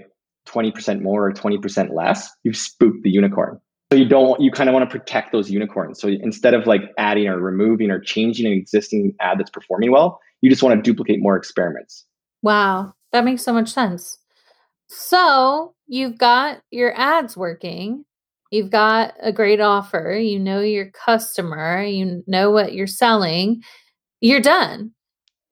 [0.47, 3.59] 20% more or 20% less, you've spooked the unicorn.
[3.91, 5.99] So you don't you kind of want to protect those unicorns.
[5.99, 10.21] So instead of like adding or removing or changing an existing ad that's performing well,
[10.39, 12.05] you just want to duplicate more experiments.
[12.41, 14.17] Wow, that makes so much sense.
[14.87, 18.05] So you've got your ads working,
[18.51, 23.63] you've got a great offer, you know your customer, you know what you're selling,
[24.21, 24.93] you're done.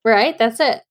[0.05, 0.37] Right?
[0.37, 0.83] That's it.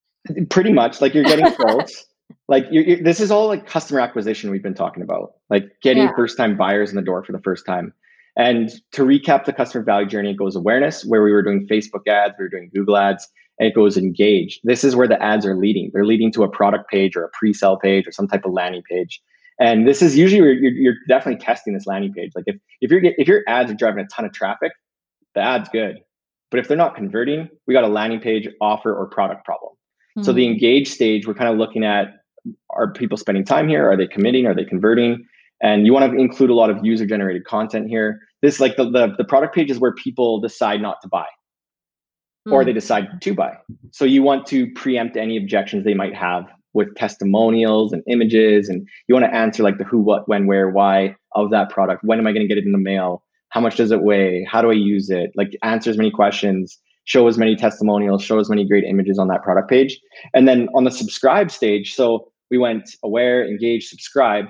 [0.50, 2.06] Pretty much, like you're getting close.
[2.48, 6.04] like you're, you're, this is all like customer acquisition we've been talking about, like getting
[6.04, 6.14] yeah.
[6.16, 7.92] first time buyers in the door for the first time.
[8.36, 12.06] And to recap the customer value journey, it goes awareness, where we were doing Facebook
[12.06, 13.26] ads, we were doing Google ads,
[13.58, 14.60] and it goes engage.
[14.62, 15.90] This is where the ads are leading.
[15.94, 18.82] They're leading to a product page or a pre-sale page or some type of landing
[18.88, 19.22] page.
[19.58, 22.32] And this is usually you're, you're definitely testing this landing page.
[22.34, 24.72] Like if if you're if your ads are driving a ton of traffic,
[25.34, 26.00] the ad's good.
[26.50, 29.72] But if they're not converting, we got a landing page offer or product problem.
[30.16, 30.24] Mm-hmm.
[30.24, 30.52] So the hmm.
[30.52, 32.08] engage stage, we're kind of looking at
[32.70, 33.90] are people spending time here?
[33.90, 34.46] Are they committing?
[34.46, 35.26] Are they converting?
[35.62, 38.20] And you want to include a lot of user generated content here.
[38.42, 41.26] This like the, the, the product page is where people decide not to buy
[42.46, 42.52] mm-hmm.
[42.52, 42.76] or they hmm.
[42.76, 43.54] decide to buy.
[43.92, 48.68] So you want to preempt any objections they might have with testimonials and images.
[48.68, 52.04] And you want to answer like the who, what, when, where, why of that product.
[52.04, 53.22] When am I going to get it in the mail?
[53.48, 54.46] How much does it weigh?
[54.48, 55.30] How do I use it?
[55.34, 59.28] Like answer as many questions show as many testimonials, show as many great images on
[59.28, 59.98] that product page.
[60.34, 64.46] And then on the subscribe stage, so we went aware, engage, subscribe.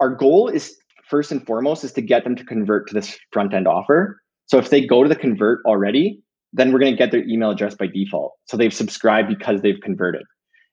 [0.00, 0.76] Our goal is
[1.08, 4.18] first and foremost is to get them to convert to this front end offer.
[4.46, 6.20] So if they go to the convert already,
[6.52, 8.32] then we're going to get their email address by default.
[8.46, 10.22] So they've subscribed because they've converted.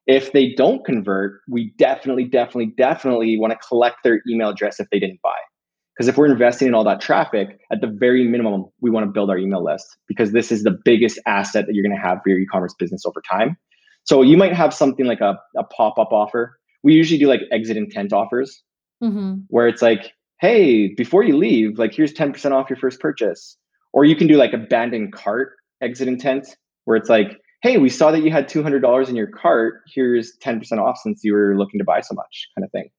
[0.08, 4.89] If they don't convert, we definitely, definitely, definitely want to collect their email address if
[4.91, 5.38] they didn't buy.
[6.02, 9.12] Because if we're investing in all that traffic, at the very minimum, we want to
[9.12, 12.24] build our email list because this is the biggest asset that you're going to have
[12.24, 13.56] for your e-commerce business over time.
[14.06, 16.58] So you might have something like a, a pop-up offer.
[16.82, 18.64] We usually do like exit intent offers
[19.04, 19.42] mm-hmm.
[19.50, 23.56] where it's like, hey, before you leave, like here's 10% off your first purchase.
[23.94, 25.52] Or you can do like abandoned cart
[25.84, 26.48] exit intent,
[26.86, 29.82] where it's like, hey, we saw that you had $200 in your cart.
[29.94, 32.90] Here's 10% off since you were looking to buy so much, kind of thing.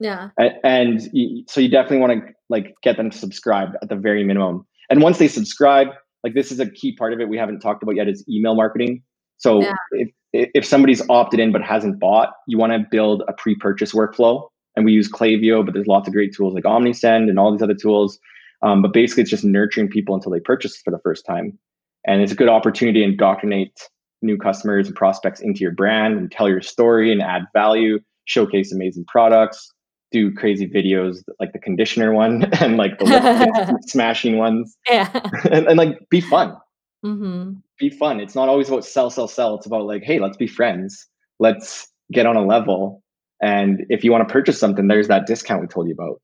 [0.00, 0.30] Yeah.
[0.64, 4.24] And you, so you definitely want to like get them to subscribe at the very
[4.24, 4.66] minimum.
[4.90, 5.88] And once they subscribe,
[6.24, 8.54] like this is a key part of it we haven't talked about yet is email
[8.54, 9.02] marketing.
[9.36, 9.72] So yeah.
[9.92, 14.46] if if somebody's opted in but hasn't bought, you want to build a pre-purchase workflow.
[14.76, 17.62] And we use Klaviyo, but there's lots of great tools like OmniSend and all these
[17.62, 18.18] other tools.
[18.62, 21.58] Um, but basically, it's just nurturing people until they purchase for the first time.
[22.06, 23.88] And it's a good opportunity to indoctrinate
[24.22, 28.72] new customers and prospects into your brand and tell your story and add value, showcase
[28.72, 29.72] amazing products,
[30.10, 34.76] do crazy videos like the conditioner one and like the smashing ones.
[34.88, 35.08] Yeah.
[35.50, 36.56] and, and, like be fun.
[37.04, 37.54] Mm-hmm.
[37.78, 38.20] Be fun.
[38.20, 39.54] It's not always about sell, sell, sell.
[39.56, 41.06] It's about like, hey, let's be friends.
[41.38, 43.02] Let's get on a level.
[43.40, 46.20] And if you want to purchase something, there's that discount we told you about.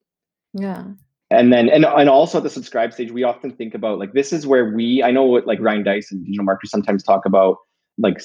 [0.53, 0.85] Yeah.
[1.31, 4.33] And then, and, and also at the subscribe stage, we often think about like, this
[4.33, 7.59] is where we, I know what like Ryan Deiss and digital marketers sometimes talk about
[7.99, 8.21] like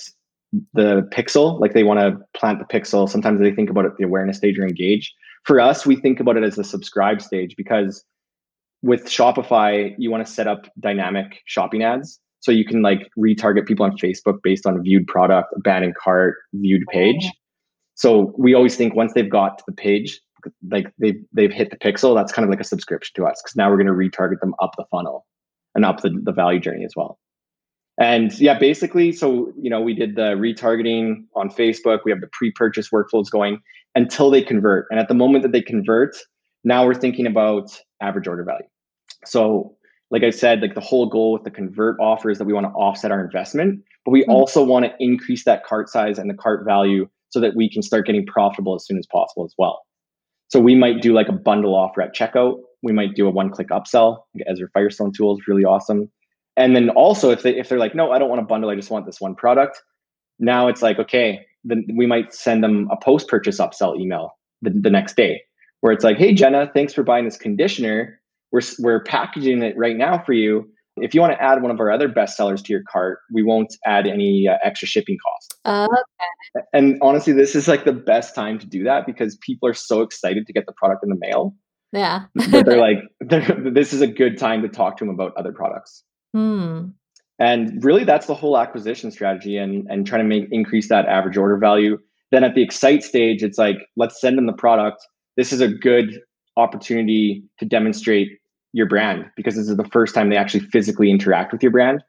[0.74, 3.08] the pixel, like they want to plant the pixel.
[3.08, 5.14] Sometimes they think about it the awareness stage or engage.
[5.50, 8.06] For us, we think about it as the subscribe stage because
[8.84, 12.20] with Shopify, you want to set up dynamic shopping ads.
[12.42, 16.84] So you can like retarget people on Facebook based on viewed product, abandoned cart, viewed
[16.88, 17.24] oh, page.
[17.26, 17.32] Oh.
[17.96, 20.22] So we always think once they've got to the page,
[20.70, 23.56] like they've they've hit the pixel, that's kind of like a subscription to us because
[23.56, 25.26] now we're going to retarget them up the funnel
[25.74, 27.18] and up the, the value journey as well.
[28.00, 32.02] And yeah, basically, so you know, we did the retargeting on Facebook.
[32.06, 33.62] We have the pre-purchase workflows going
[33.96, 34.88] until they convert.
[34.90, 36.16] And at the moment that they convert,
[36.64, 37.70] now we're thinking about
[38.02, 38.68] average order value.
[39.26, 39.76] So,
[40.12, 42.66] like I said, like the whole goal with the convert offer is that we want
[42.66, 44.32] to offset our investment, but we mm-hmm.
[44.32, 47.82] also want to increase that cart size and the cart value so that we can
[47.82, 49.82] start getting profitable as soon as possible as well.
[50.48, 52.60] So we might do like a bundle offer at checkout.
[52.82, 54.24] We might do a one-click upsell.
[54.48, 56.10] Ezra Firestone tool is really awesome.
[56.58, 58.76] And then also if they if they're like, no, I don't want a bundle, I
[58.76, 59.82] just want this one product.
[60.40, 64.90] Now it's like, okay, then we might send them a post-purchase upsell email the, the
[64.90, 65.42] next day
[65.82, 68.20] where it's like, hey Jenna, thanks for buying this conditioner.
[68.52, 70.70] We're we're packaging it right now for you.
[70.98, 73.44] If you want to add one of our other best sellers to your cart, we
[73.44, 75.60] won't add any uh, extra shipping costs.
[75.86, 76.66] okay.
[76.74, 80.02] And honestly, this is like the best time to do that because people are so
[80.02, 81.56] excited to get the product in the mail.
[81.92, 82.26] Yeah.
[82.36, 86.04] they're like, they're, this is a good time to talk to them about other products.
[86.34, 86.90] Hmm.
[87.40, 91.38] And really, that's the whole acquisition strategy and, and trying to make increase that average
[91.38, 91.98] order value.
[92.32, 95.08] Then at the excite stage, it's like, let's send them the product.
[95.38, 96.20] This is a good
[96.58, 98.28] opportunity to demonstrate
[98.74, 102.04] your brand because this is the first time they actually physically interact with your brand.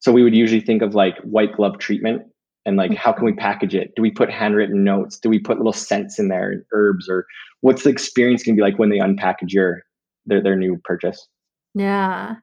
[0.00, 2.22] So we would usually think of like white glove treatment
[2.66, 3.92] and like how can we package it?
[3.96, 5.18] Do we put handwritten notes?
[5.18, 7.26] Do we put little scents in there, and herbs, or
[7.60, 9.82] what's the experience going to be like when they unpackage your
[10.26, 11.26] their their new purchase?
[11.74, 12.36] Yeah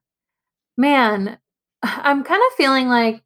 [0.80, 1.38] man,
[1.84, 3.24] I'm kind of feeling like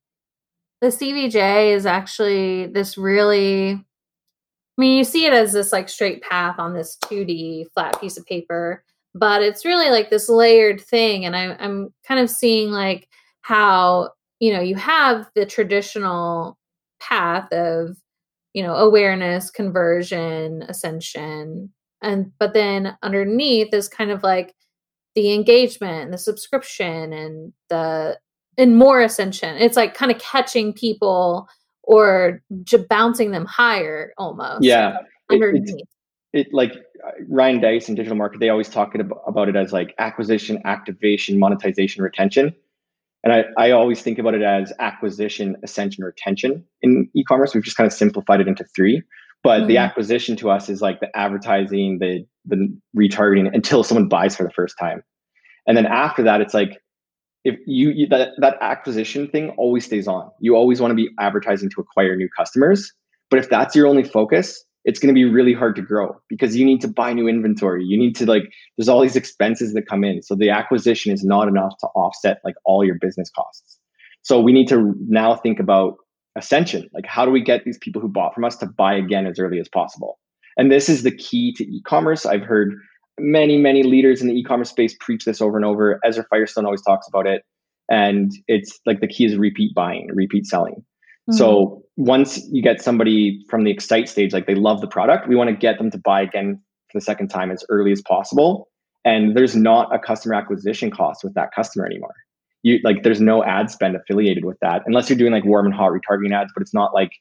[0.82, 3.72] the CVJ is actually this really.
[3.72, 8.18] I mean, you see it as this like straight path on this 2D flat piece
[8.18, 11.26] of paper, but it's really like this layered thing.
[11.26, 13.08] And I, I'm kind of seeing like
[13.42, 16.58] how, you know, you have the traditional
[17.00, 17.98] path of,
[18.54, 21.72] you know, awareness, conversion, ascension.
[22.02, 24.56] And, but then underneath is kind of like
[25.16, 28.18] the engagement and the subscription and the
[28.58, 29.58] and more ascension.
[29.58, 31.48] It's like kind of catching people
[31.84, 34.64] or j- bouncing them higher almost.
[34.64, 34.98] Yeah.
[35.32, 35.70] Underneath.
[35.70, 35.88] It,
[36.34, 36.74] it, like
[37.06, 42.04] uh, Ryan Deiss and DigitalMarketer, they always talk about it as like acquisition, activation, monetization,
[42.04, 42.54] retention.
[43.24, 47.54] And I, I always think about it as acquisition, ascension, retention in e-commerce.
[47.54, 49.02] We've just kind of simplified it into three.
[49.44, 49.68] But mm-hmm.
[49.68, 54.44] the acquisition to us is like the advertising, the the retargeting until someone buys for
[54.44, 55.04] the first time.
[55.68, 56.82] And then after that, it's like
[57.44, 60.30] if you, you that that acquisition thing always stays on.
[60.40, 62.92] You always want to be advertising to acquire new customers.
[63.30, 66.56] But if that's your only focus, it's going to be really hard to grow because
[66.56, 67.84] you need to buy new inventory.
[67.84, 68.44] You need to like
[68.78, 70.22] there's all these expenses that come in.
[70.22, 73.78] So the acquisition is not enough to offset like all your business costs.
[74.22, 75.96] So we need to now think about
[76.38, 76.90] ascension.
[76.94, 79.40] Like how do we get these people who bought from us to buy again as
[79.40, 80.20] early as possible?
[80.58, 82.26] And this is the key to e-commerce.
[82.26, 82.76] I've heard
[83.20, 86.00] many, many leaders in the e-commerce space preach this over and over.
[86.06, 87.44] Ezra Firestone always talks about it.
[87.90, 90.76] And it's like the key is repeat buying, repeat selling.
[90.76, 91.38] Mm-hmm.
[91.38, 95.36] So once you get somebody from the excite stage, like they love the product, we
[95.36, 96.62] want to get them to buy again
[96.92, 98.70] for the second time as early as possible.
[99.06, 102.14] And there's not a customer acquisition cost with that customer anymore.
[102.62, 105.76] You like there's no ad spend affiliated with that unless you're doing like warm and
[105.76, 107.12] hot retargeting ads, but it's not like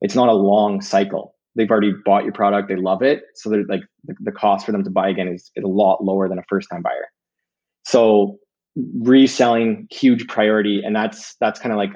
[0.00, 3.22] it's not a long cycle they've already bought your product, they love it.
[3.34, 6.02] So they're like the, the cost for them to buy again is, is a lot
[6.02, 7.08] lower than a first time buyer.
[7.84, 8.38] So
[9.00, 10.82] reselling huge priority.
[10.84, 11.92] And that's that's kind of like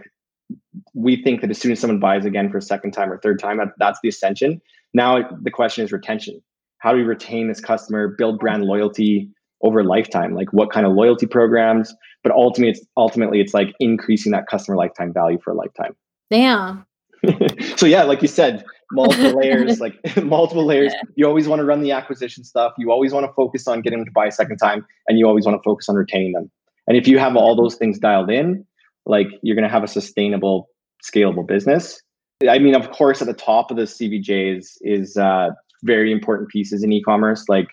[0.95, 3.39] we think that as soon as someone buys again for a second time or third
[3.39, 4.61] time that, that's the ascension.
[4.95, 6.41] Now the question is retention.
[6.79, 9.31] How do we retain this customer build brand loyalty
[9.63, 10.35] over a lifetime?
[10.35, 11.95] Like what kind of loyalty programs?
[12.23, 15.95] But ultimately it's ultimately it's like increasing that customer lifetime value for a lifetime.
[16.31, 16.87] Damn.
[17.77, 18.65] So yeah like you said
[18.97, 20.93] multiple layers like multiple layers.
[21.15, 22.73] You always want to run the acquisition stuff.
[22.79, 25.27] You always want to focus on getting them to buy a second time and you
[25.27, 26.51] always want to focus on retaining them.
[26.87, 28.67] And if you have all those things dialed in
[29.07, 30.69] like you're going to have a sustainable
[31.03, 32.01] scalable business.
[32.49, 35.51] I mean of course at the top of the cvjs is uh,
[35.85, 37.69] very important pieces in e-commerce like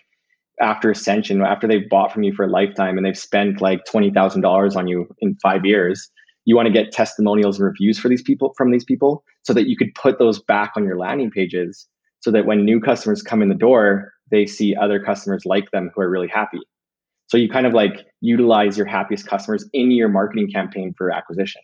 [0.60, 4.76] after ascension after they've bought from you for a lifetime and they've spent like $20000
[4.76, 6.10] on you in five years
[6.44, 9.68] you want to get testimonials and reviews for these people from these people so that
[9.68, 11.86] you could put those back on your landing pages
[12.20, 15.90] so that when new customers come in the door they see other customers like them
[15.94, 16.60] who are really happy.
[17.26, 21.62] So you kind of like utilize your happiest customers in your marketing campaign for acquisition.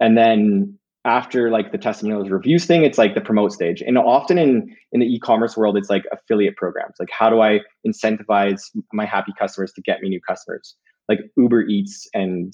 [0.00, 3.82] And then after like the testimonials reviews thing it's like the promote stage.
[3.82, 6.96] And often in in the e-commerce world it's like affiliate programs.
[6.98, 10.74] Like how do i incentivize my happy customers to get me new customers?
[11.08, 12.52] Like uber eats and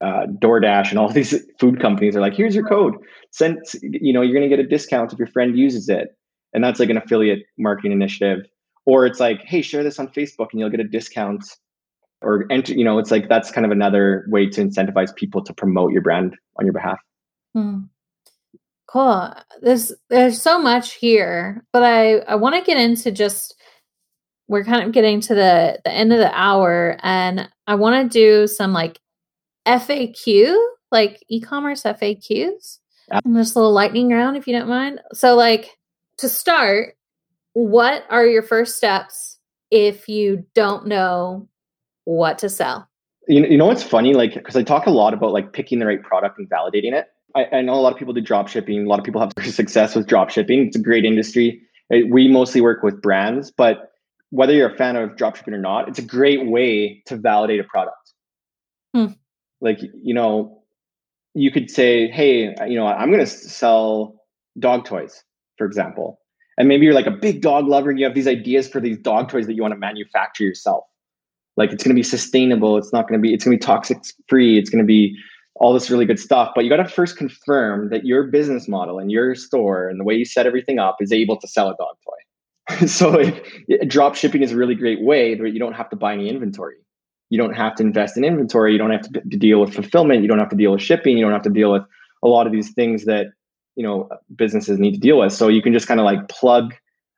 [0.00, 2.94] uh, DoorDash and all these food companies are like, here's your code.
[3.30, 6.16] Send, you know, you're going to get a discount if your friend uses it.
[6.52, 8.46] And that's like an affiliate marketing initiative.
[8.86, 11.44] Or it's like, hey, share this on Facebook and you'll get a discount.
[12.22, 15.54] Or enter, you know, it's like that's kind of another way to incentivize people to
[15.54, 16.98] promote your brand on your behalf.
[17.54, 17.82] Hmm.
[18.86, 19.32] Cool.
[19.62, 23.54] There's there's so much here, but I I want to get into just
[24.48, 28.18] we're kind of getting to the the end of the hour, and I want to
[28.18, 28.98] do some like
[29.66, 30.56] FAQ,
[30.90, 32.78] like e-commerce FAQs.
[33.08, 33.20] Yeah.
[33.24, 35.00] And just a little lightning round, if you don't mind.
[35.12, 35.78] So, like
[36.18, 36.96] to start,
[37.52, 39.38] what are your first steps
[39.70, 41.48] if you don't know
[42.04, 42.88] what to sell?
[43.26, 44.14] You know, you know what's funny?
[44.14, 47.08] Like, because I talk a lot about like picking the right product and validating it.
[47.34, 48.84] I, I know a lot of people do drop shipping.
[48.86, 50.66] A lot of people have success with drop shipping.
[50.66, 51.62] It's a great industry.
[51.90, 53.90] We mostly work with brands, but
[54.30, 57.58] whether you're a fan of drop shipping or not, it's a great way to validate
[57.58, 57.96] a product.
[58.94, 59.06] Hmm
[59.60, 60.62] like you know
[61.34, 64.14] you could say hey you know i'm going to sell
[64.58, 65.22] dog toys
[65.60, 66.18] for example.
[66.56, 68.96] And maybe you're like a big dog lover and you have these ideas for these
[68.96, 70.84] dog toys that you want to manufacture yourself.
[71.58, 73.66] Like it's going to be sustainable it's not going to be it's going to be
[73.66, 73.98] toxic
[74.28, 75.14] free it's going to be
[75.56, 78.98] all this really good stuff but you got to first confirm that your business model
[78.98, 81.76] and your store and the way you set everything up is able to sell a
[81.76, 82.86] dog toy.
[82.86, 86.14] So if, drop shipping is a really great way that you don't have to buy
[86.14, 86.76] any inventory
[87.30, 88.72] you don't have to invest in inventory.
[88.72, 90.22] You don't have to, to deal with fulfillment.
[90.22, 91.16] You don't have to deal with shipping.
[91.16, 91.82] You don't have to deal with
[92.22, 93.28] a lot of these things that
[93.76, 95.32] you know businesses need to deal with.
[95.32, 96.74] So you can just kind of like plug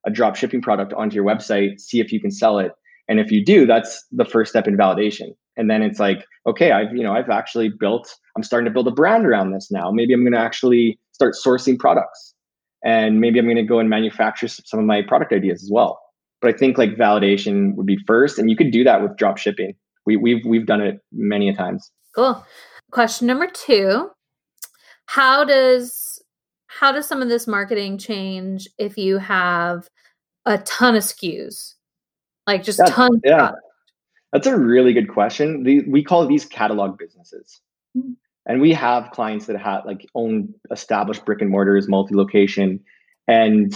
[0.06, 2.72] a drop shipping product onto your website see if you can sell it.
[3.08, 5.34] And if you do that's the first step in validation.
[5.56, 8.88] And then it's like okay i've you know i've actually built i'm starting to build
[8.88, 9.90] a brand around this now.
[9.90, 12.34] Maybe i'm going to actually start sourcing products.
[12.84, 16.00] And maybe i'm going to go and manufacture some of my product ideas as well.
[16.42, 18.38] But i think like validation would be first.
[18.38, 19.74] And you could do that with drop shipping
[20.06, 21.90] we, we've we've done it many a times.
[22.14, 22.44] Cool.
[22.90, 24.10] Question number two:
[25.06, 26.22] How does
[26.66, 29.88] how does some of this marketing change if you have
[30.46, 31.74] a ton of SKUs,
[32.46, 33.20] like just That's, tons?
[33.24, 33.52] Yeah,
[34.32, 35.62] that's a really good question.
[35.62, 37.60] The, we call these catalog businesses.
[37.96, 38.12] Mm-hmm.
[38.44, 42.80] And we have clients that have like own established brick and mortars, multi-location,
[43.28, 43.72] and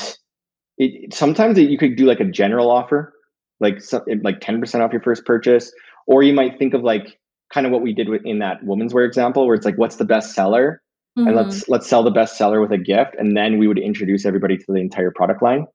[0.77, 3.15] it, sometimes you could do like a general offer,
[3.61, 3.81] like
[4.25, 5.73] like ten percent off your first purchase,
[6.07, 7.19] or you might think of like
[7.53, 10.05] kind of what we did in that women's wear example, where it's like, what's the
[10.05, 10.83] best seller?
[11.19, 11.29] Mm-hmm.
[11.29, 14.27] And let's let's sell the best seller with a gift, and then we would introduce
[14.27, 15.67] everybody to the entire product line.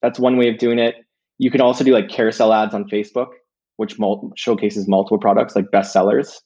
[0.00, 0.96] That's one way of doing it.
[1.38, 3.28] You can also do like carousel ads on Facebook,
[3.76, 6.40] which mul- showcases multiple products like best sellers.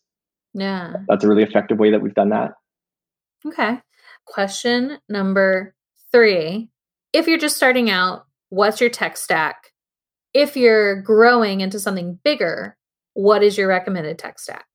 [0.52, 2.52] Yeah, that's a really effective way that we've done that.
[3.46, 3.80] Okay.
[4.26, 5.74] Question number
[6.12, 6.68] three:
[7.14, 9.70] If you're just starting out, what's your tech stack?
[10.36, 12.76] If you're growing into something bigger,
[13.14, 14.66] what is your recommended tech stack?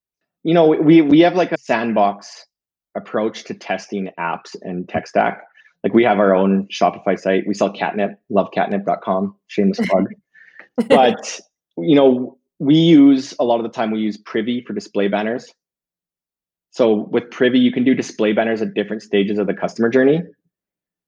[0.44, 2.48] You know, we we have like a sandbox
[2.96, 5.44] approach to testing apps and tech stack.
[5.84, 7.44] Like we have our own Shopify site.
[7.48, 10.06] We sell catnip, lovecatnip.com, shameless plug.
[10.90, 11.40] but
[11.78, 15.54] you know, we use a lot of the time we use Privy for display banners.
[16.72, 20.22] So with Privy, you can do display banners at different stages of the customer journey.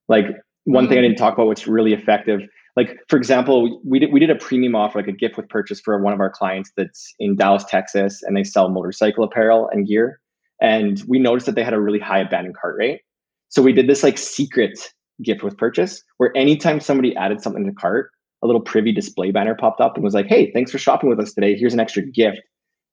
[0.07, 0.25] Like
[0.65, 0.89] one mm-hmm.
[0.89, 1.09] thing I mm-hmm.
[1.09, 2.41] didn't talk about, which really effective
[2.75, 5.79] like for example we did we did a premium offer like a gift with purchase
[5.79, 9.87] for one of our clients that's in dallas texas and they sell motorcycle apparel and
[9.87, 10.19] gear
[10.61, 13.01] and we noticed that they had a really high abandoned cart rate
[13.49, 14.79] so we did this like secret
[15.23, 18.09] gift with purchase where anytime somebody added something to cart
[18.41, 21.19] a little privy display banner popped up and was like hey thanks for shopping with
[21.19, 22.39] us today here's an extra gift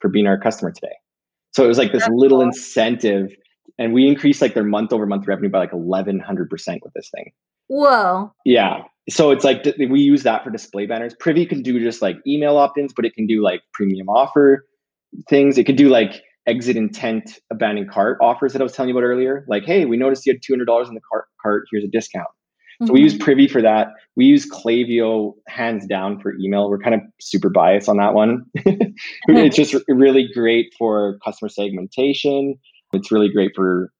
[0.00, 0.94] for being our customer today.
[1.52, 2.48] So it was like this That's little cool.
[2.48, 3.30] incentive,
[3.78, 6.92] and we increased like their month over month revenue by like eleven hundred percent with
[6.94, 7.32] this thing.
[7.68, 8.32] Whoa.
[8.44, 8.82] Yeah.
[9.08, 11.14] So it's like we use that for display banners.
[11.18, 14.66] Privy can do just like email opt-ins, but it can do like premium offer
[15.28, 15.58] things.
[15.58, 19.06] It could do like exit intent abandoned cart offers that I was telling you about
[19.06, 19.44] earlier.
[19.48, 21.26] Like, hey, we noticed you had two hundred dollars in the cart.
[21.42, 21.64] Cart.
[21.70, 22.28] Here's a discount.
[22.86, 23.20] So we use Mhm.
[23.20, 23.88] Privy for that.
[24.16, 26.70] We use Klaviyo hands down for email.
[26.70, 28.44] We're kind of super biased on that one.
[28.54, 32.54] it's just really great for customer segmentation.
[32.94, 33.92] It's really great for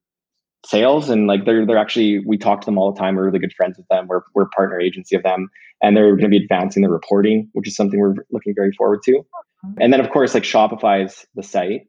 [0.66, 3.16] sales and like they're they're actually we talk to them all the time.
[3.16, 4.06] We're really good friends with them.
[4.08, 5.48] We're we're a partner agency of them,
[5.82, 9.00] and they're going to be advancing the reporting, which is something we're looking very forward
[9.04, 9.12] to.
[9.12, 9.70] Mm-hmm.
[9.80, 11.82] And then of course like Shopify is the site.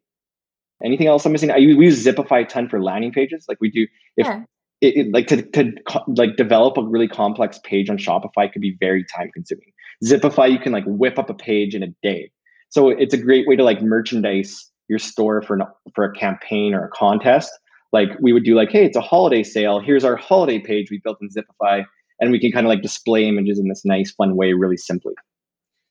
[0.84, 1.52] Anything else I'm missing?
[1.52, 3.46] I we use Zipify a ton for landing pages.
[3.48, 4.44] Like we do if Yeah.
[4.82, 8.62] it, it- like to, to co- like develop a really complex page on Shopify could
[8.62, 9.72] be very time consuming.
[10.04, 12.32] Zipify, you can like whip up a page in a day.
[12.70, 15.64] So it's a great way to like merchandise your store for an,
[15.94, 17.52] for a campaign or a contest.
[17.92, 19.80] Like we would do like, hey, it's a holiday sale.
[19.80, 21.84] Here's our holiday page we built in Zipify,
[22.20, 25.14] and we can kind of like display images in this nice, fun way, really simply.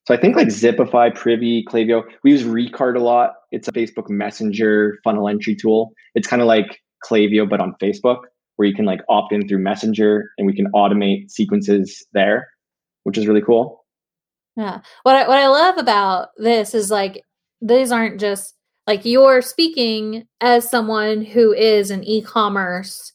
[0.07, 3.35] So I think like Zipify, Privy, Klaviyo, we use Recart a lot.
[3.53, 5.93] It's a Facebook Messenger funnel entry tool.
[6.15, 8.21] It's kind of like Klaviyo, but on Facebook,
[8.57, 12.49] where you can like opt in through Messenger and we can automate sequences there,
[13.05, 13.85] which is really cool.
[14.57, 14.81] Yeah.
[15.03, 17.23] What I, what I love about this is like
[17.61, 18.55] these aren't just
[18.87, 23.13] like you're speaking as someone who is an e-commerce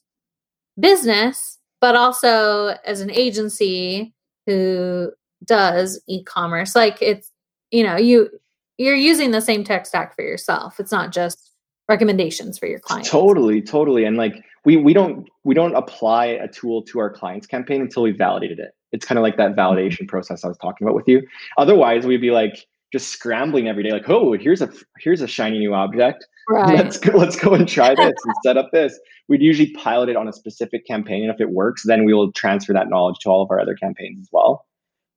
[0.79, 4.13] business, but also as an agency
[4.45, 5.11] who
[5.43, 6.75] does e-commerce.
[6.75, 7.31] Like it's
[7.71, 8.29] you know, you
[8.77, 10.79] you're using the same tech stack for yourself.
[10.79, 11.51] It's not just
[11.87, 13.09] recommendations for your clients.
[13.09, 14.05] Totally, totally.
[14.05, 18.03] And like we we don't we don't apply a tool to our clients campaign until
[18.03, 18.71] we validated it.
[18.91, 21.21] It's kind of like that validation process I was talking about with you.
[21.57, 25.59] Otherwise, we'd be like just scrambling every day, like, oh, here's a here's a shiny
[25.59, 26.25] new object.
[26.47, 26.75] Right.
[26.75, 28.99] Let's go, let's go and try this and set up this.
[29.27, 32.31] We'd usually pilot it on a specific campaign, and if it works, then we will
[32.33, 34.63] transfer that knowledge to all of our other campaigns as well.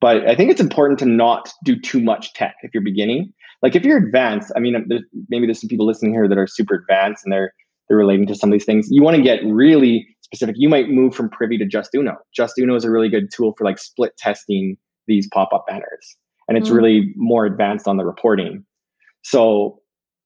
[0.01, 3.31] But I think it's important to not do too much tech if you're beginning.
[3.61, 6.37] Like if you're advanced, I mean, um, there's, maybe there's some people listening here that
[6.39, 7.53] are super advanced and they're
[7.87, 8.87] they're relating to some of these things.
[8.89, 10.55] You want to get really specific.
[10.57, 12.15] You might move from Privy to Justuno.
[12.33, 14.77] Just Uno is a really good tool for like split testing
[15.07, 16.17] these pop-up banners,
[16.49, 16.75] and it's Mm.
[16.75, 18.65] really more advanced on the reporting.
[19.21, 19.79] So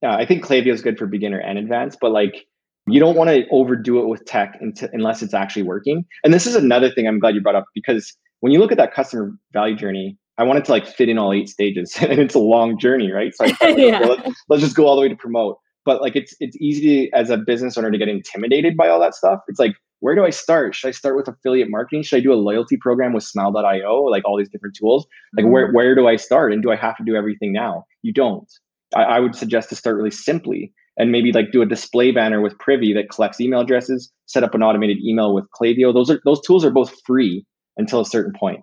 [0.04, 2.46] uh, I think Klaviyo is good for beginner and advanced, but like
[2.88, 4.60] you don't want to overdo it with tech
[4.92, 6.04] unless it's actually working.
[6.24, 8.78] And this is another thing I'm glad you brought up because when you look at
[8.78, 12.36] that customer value journey, I wanted to like fit in all eight stages, and it's
[12.36, 13.34] a long journey, right?
[13.36, 14.00] So I thought, Yeah.
[14.04, 15.58] okay, let's, let's just go all the way to promote.
[15.86, 19.00] But like it's it's easy to, as a business owner to get intimidated by all
[19.02, 19.40] that stuff.
[19.48, 20.76] It's like where do I start?
[20.76, 22.04] Should I start with affiliate marketing?
[22.04, 24.04] Should I do a loyalty program with Smile.io?
[24.04, 25.08] Like all these different tools.
[25.38, 25.74] Like where Mhm.
[25.74, 26.52] where do I start?
[26.52, 27.86] And do I have to do everything now?
[28.02, 28.50] You don't.
[28.94, 32.42] I, I would suggest to start really simply and maybe like do a display banner
[32.42, 35.94] with Privy that collects email addresses, set up an automated email with Klaviyo.
[35.94, 37.46] Those are those tools are both free
[37.78, 38.60] until a certain point.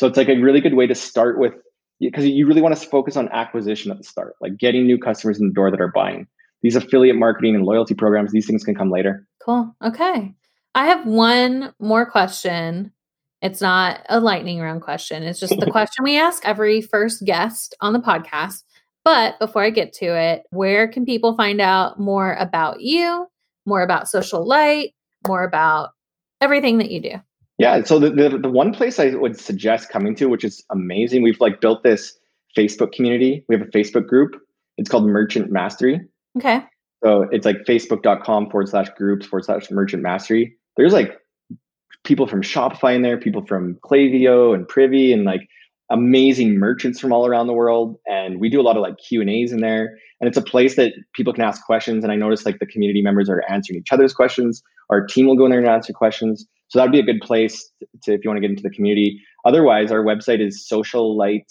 [0.00, 1.54] So it's like a really good way to start with
[2.00, 5.38] because you really want to focus on acquisition at the start, like getting new customers
[5.40, 6.26] in the door that are buying.
[6.62, 9.26] These affiliate marketing and loyalty programs, these things can come later.
[9.44, 9.74] Cool.
[9.82, 10.34] Okay.
[10.76, 12.92] I have one more question.
[13.40, 15.22] It's not a lightning round question.
[15.22, 18.62] It's just the question we ask every first guest on the podcast.
[19.02, 23.26] But before I get to it, where can people find out more about you,
[23.64, 24.94] more about Social Lite,
[25.26, 25.90] more about
[26.42, 27.12] everything that you do?
[27.56, 27.82] Yeah.
[27.84, 31.40] So the, the, the one place I would suggest coming to, which is amazing, we've
[31.40, 32.18] like built this
[32.54, 33.46] Facebook community.
[33.48, 34.36] We have a Facebook group.
[34.76, 36.00] It's called Merchant Mastery.
[36.36, 36.62] Okay.
[37.02, 40.58] So it's like facebook.com forward slash groups forward slash merchant mastery.
[40.76, 41.18] There's like
[42.04, 45.48] people from Shopify in there, people from Klaviyo and Privy and like
[45.90, 47.96] amazing merchants from all around the world.
[48.06, 49.96] And we do a lot of like Q and A's in there.
[50.20, 52.02] And it's a place that people can ask questions.
[52.02, 54.62] And I notice like the community members are answering each other's questions.
[54.90, 56.46] Our team will go in there and answer questions.
[56.68, 57.70] So that'd be a good place
[58.04, 59.20] to, if you want to get into the community.
[59.44, 61.44] Otherwise, our website is sociallite.ca.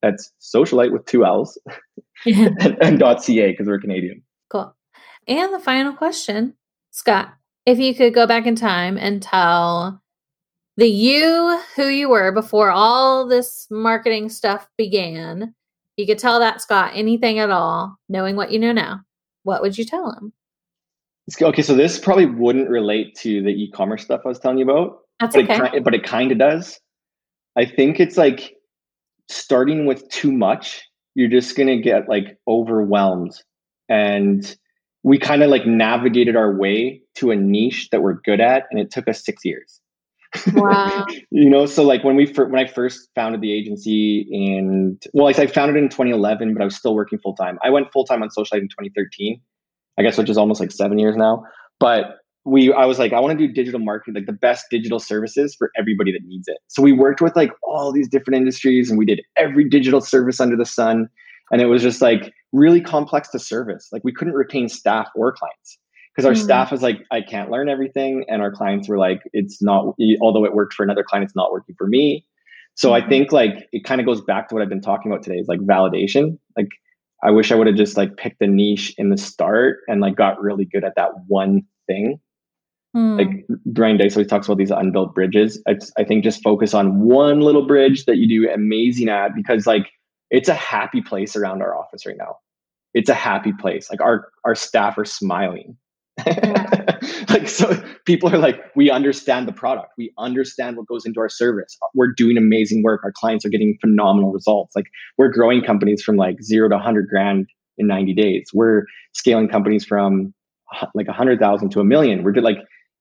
[0.00, 1.58] That's socialite with two L's
[2.26, 4.22] and, and .ca because we're Canadian.
[4.50, 4.74] Cool.
[5.26, 6.54] And the final question,
[6.90, 7.34] Scott,
[7.68, 10.02] if you could go back in time and tell
[10.78, 15.54] the you who you were before all this marketing stuff began,
[15.98, 19.02] you could tell that Scott anything at all, knowing what you know now,
[19.42, 20.32] what would you tell him?
[21.42, 25.00] Okay, so this probably wouldn't relate to the e-commerce stuff I was telling you about,
[25.20, 25.76] That's but okay.
[25.76, 26.80] it, but it kind of does.
[27.54, 28.54] I think it's like
[29.28, 30.82] starting with too much,
[31.14, 33.34] you're just gonna get like overwhelmed,
[33.90, 34.56] and
[35.02, 38.80] we kind of like navigated our way to a niche that we're good at, and
[38.80, 39.80] it took us six years.
[40.52, 41.06] Wow.
[41.30, 45.24] you know, so like when we fir- when I first founded the agency and well,
[45.24, 47.58] like I founded it in 2011, but I was still working full time.
[47.64, 49.40] I went full time on Social Lite in 2013,
[49.98, 51.44] I guess, which is almost like seven years now.
[51.80, 54.98] But we, I was like, I want to do digital marketing, like the best digital
[54.98, 56.58] services for everybody that needs it.
[56.68, 60.40] So we worked with like all these different industries, and we did every digital service
[60.40, 61.08] under the sun,
[61.50, 63.88] and it was just like really complex to service.
[63.92, 65.78] Like we couldn't retain staff or clients
[66.18, 66.44] because our mm.
[66.44, 68.24] staff was like, I can't learn everything.
[68.26, 71.52] And our clients were like, it's not, although it worked for another client, it's not
[71.52, 72.26] working for me.
[72.74, 73.06] So mm-hmm.
[73.06, 75.36] I think like it kind of goes back to what I've been talking about today
[75.36, 76.36] is like validation.
[76.56, 76.70] Like
[77.22, 80.16] I wish I would have just like picked a niche in the start and like
[80.16, 82.18] got really good at that one thing.
[82.96, 83.18] Mm.
[83.18, 85.62] Like Brian Deiss always talks about these unbuilt bridges.
[85.68, 89.68] I, I think just focus on one little bridge that you do amazing at because
[89.68, 89.86] like
[90.32, 92.38] it's a happy place around our office right now.
[92.92, 93.88] It's a happy place.
[93.88, 95.76] Like our our staff are smiling
[97.28, 99.92] like so people are like we understand the product.
[99.96, 101.76] We understand what goes into our service.
[101.94, 103.02] We're doing amazing work.
[103.04, 104.74] Our clients are getting phenomenal results.
[104.74, 107.46] Like we're growing companies from like 0 to 100 grand
[107.76, 108.50] in 90 days.
[108.52, 110.34] We're scaling companies from
[110.80, 112.22] uh, like 100,000 to a million.
[112.22, 112.58] We're like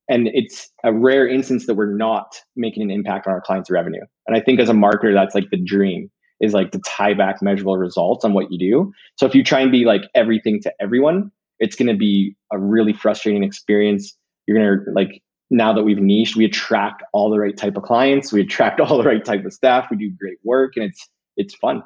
[0.10, 4.04] and it's a rare instance that we're not making an impact on our clients revenue.
[4.28, 6.10] And i think as a marketer that's like the dream
[6.40, 8.92] is like to tie back measurable results on what you do.
[9.16, 12.60] So if you try and be like everything to everyone it's going to be a
[12.60, 14.16] really frustrating experience.
[14.46, 17.84] You're going to like now that we've niched, we attract all the right type of
[17.84, 21.08] clients, we attract all the right type of staff, we do great work, and it's
[21.36, 21.84] it's fun.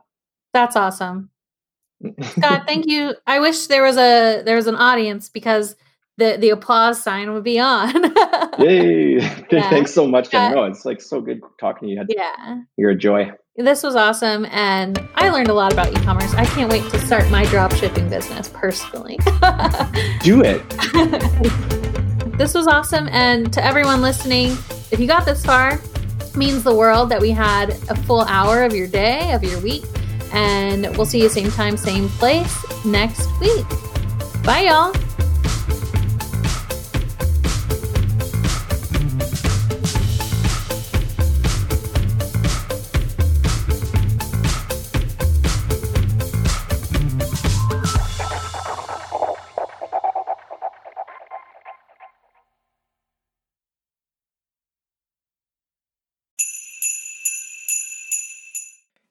[0.54, 1.30] That's awesome.
[2.22, 3.14] Scott, thank you.
[3.28, 5.76] I wish there was a there was an audience because
[6.18, 7.94] the the applause sign would be on.
[8.60, 9.20] Yay!
[9.52, 9.70] Yeah.
[9.70, 10.34] Thanks so much.
[10.34, 12.06] Uh, no, it's like so good talking to you.
[12.08, 13.32] Yeah, you're a joy.
[13.58, 16.34] This was awesome, and I learned a lot about e-commerce.
[16.36, 19.18] I can't wait to start my drop shipping business personally.
[20.22, 20.68] Do it.
[22.38, 24.52] this was awesome, and to everyone listening,
[24.90, 25.82] if you got this far,
[26.34, 29.84] means the world that we had a full hour of your day, of your week,
[30.32, 33.66] and we'll see you same time, same place next week.
[34.46, 34.94] Bye, y'all.